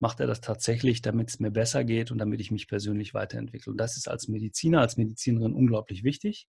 macht 0.00 0.20
er 0.20 0.26
das 0.26 0.42
tatsächlich, 0.42 1.00
damit 1.00 1.30
es 1.30 1.40
mir 1.40 1.50
besser 1.50 1.82
geht 1.82 2.10
und 2.10 2.18
damit 2.18 2.40
ich 2.40 2.50
mich 2.50 2.68
persönlich 2.68 3.14
weiterentwickle? 3.14 3.70
Und 3.70 3.78
das 3.78 3.96
ist 3.96 4.06
als 4.06 4.28
Mediziner, 4.28 4.80
als 4.80 4.98
Medizinerin 4.98 5.54
unglaublich 5.54 6.04
wichtig, 6.04 6.46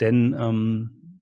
denn 0.00 0.34
ähm, 0.38 1.19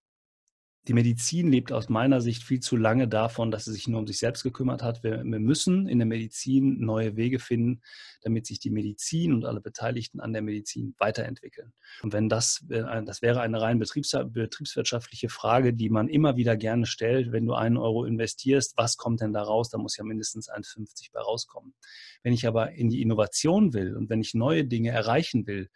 die 0.88 0.94
Medizin 0.94 1.52
lebt 1.52 1.70
aus 1.70 1.90
meiner 1.90 2.22
Sicht 2.22 2.42
viel 2.42 2.60
zu 2.60 2.74
lange 2.74 3.08
davon, 3.08 3.50
dass 3.50 3.66
sie 3.66 3.72
sich 3.72 3.88
nur 3.88 4.00
um 4.00 4.06
sich 4.06 4.18
selbst 4.18 4.42
gekümmert 4.42 4.82
hat. 4.82 5.02
Wir, 5.02 5.22
wir, 5.22 5.38
müssen 5.38 5.86
in 5.86 5.98
der 5.98 6.06
Medizin 6.06 6.80
neue 6.80 7.14
Wege 7.14 7.40
finden, 7.40 7.82
damit 8.22 8.46
sich 8.46 8.58
die 8.58 8.70
Medizin 8.70 9.34
und 9.34 9.44
alle 9.44 9.60
Beteiligten 9.60 10.18
an 10.20 10.32
der 10.32 10.40
Medizin 10.40 10.94
weiterentwickeln. 10.96 11.74
Und 12.02 12.14
wenn 12.14 12.30
das, 12.30 12.64
äh, 12.70 13.02
das 13.04 13.20
wäre 13.20 13.42
eine 13.42 13.60
rein 13.60 13.78
betriebs, 13.78 14.16
betriebswirtschaftliche 14.28 15.28
Frage, 15.28 15.74
die 15.74 15.90
man 15.90 16.08
immer 16.08 16.36
wieder 16.38 16.56
gerne 16.56 16.86
stellt, 16.86 17.32
wenn 17.32 17.44
du 17.44 17.52
einen 17.52 17.76
Euro 17.76 18.06
investierst, 18.06 18.72
was 18.78 18.96
kommt 18.96 19.20
denn 19.20 19.34
da 19.34 19.42
raus? 19.42 19.68
Da 19.68 19.76
muss 19.76 19.98
ja 19.98 20.04
mindestens 20.04 20.50
1,50 20.50 21.12
bei 21.12 21.20
rauskommen. 21.20 21.74
Wenn 22.22 22.32
ich 22.32 22.46
aber 22.46 22.72
in 22.72 22.88
die 22.88 23.02
Innovation 23.02 23.74
will 23.74 23.94
und 23.94 24.08
wenn 24.08 24.22
ich 24.22 24.32
neue 24.32 24.64
Dinge 24.64 24.88
erreichen 24.88 25.46
will, 25.46 25.68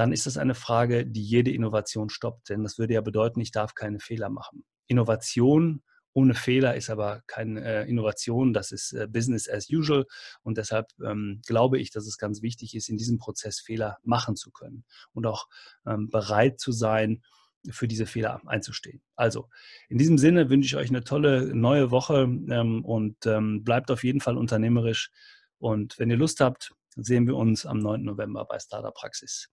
dann 0.00 0.12
ist 0.12 0.26
es 0.26 0.38
eine 0.38 0.54
Frage, 0.54 1.04
die 1.04 1.22
jede 1.22 1.50
Innovation 1.50 2.08
stoppt. 2.08 2.48
Denn 2.48 2.62
das 2.62 2.78
würde 2.78 2.94
ja 2.94 3.02
bedeuten, 3.02 3.38
ich 3.38 3.50
darf 3.50 3.74
keine 3.74 4.00
Fehler 4.00 4.30
machen. 4.30 4.64
Innovation 4.86 5.82
ohne 6.14 6.32
Fehler 6.32 6.74
ist 6.74 6.88
aber 6.88 7.20
keine 7.26 7.62
äh, 7.62 7.88
Innovation, 7.88 8.54
das 8.54 8.72
ist 8.72 8.94
äh, 8.94 9.06
Business 9.06 9.46
as 9.46 9.68
usual. 9.70 10.06
Und 10.42 10.56
deshalb 10.56 10.86
ähm, 11.04 11.42
glaube 11.46 11.78
ich, 11.78 11.90
dass 11.90 12.06
es 12.06 12.16
ganz 12.16 12.40
wichtig 12.40 12.74
ist, 12.74 12.88
in 12.88 12.96
diesem 12.96 13.18
Prozess 13.18 13.60
Fehler 13.60 13.98
machen 14.02 14.36
zu 14.36 14.50
können 14.50 14.86
und 15.12 15.26
auch 15.26 15.48
ähm, 15.86 16.08
bereit 16.08 16.58
zu 16.60 16.72
sein, 16.72 17.22
für 17.68 17.86
diese 17.86 18.06
Fehler 18.06 18.40
einzustehen. 18.46 19.02
Also, 19.16 19.50
in 19.90 19.98
diesem 19.98 20.16
Sinne 20.16 20.48
wünsche 20.48 20.66
ich 20.66 20.76
euch 20.76 20.88
eine 20.88 21.04
tolle 21.04 21.54
neue 21.54 21.90
Woche 21.90 22.22
ähm, 22.22 22.86
und 22.86 23.26
ähm, 23.26 23.64
bleibt 23.64 23.90
auf 23.90 24.02
jeden 24.02 24.22
Fall 24.22 24.38
unternehmerisch. 24.38 25.10
Und 25.58 25.98
wenn 25.98 26.08
ihr 26.08 26.16
Lust 26.16 26.40
habt, 26.40 26.72
sehen 26.96 27.26
wir 27.26 27.36
uns 27.36 27.66
am 27.66 27.78
9. 27.78 28.02
November 28.02 28.46
bei 28.46 28.58
Startup 28.58 28.94
Praxis. 28.94 29.50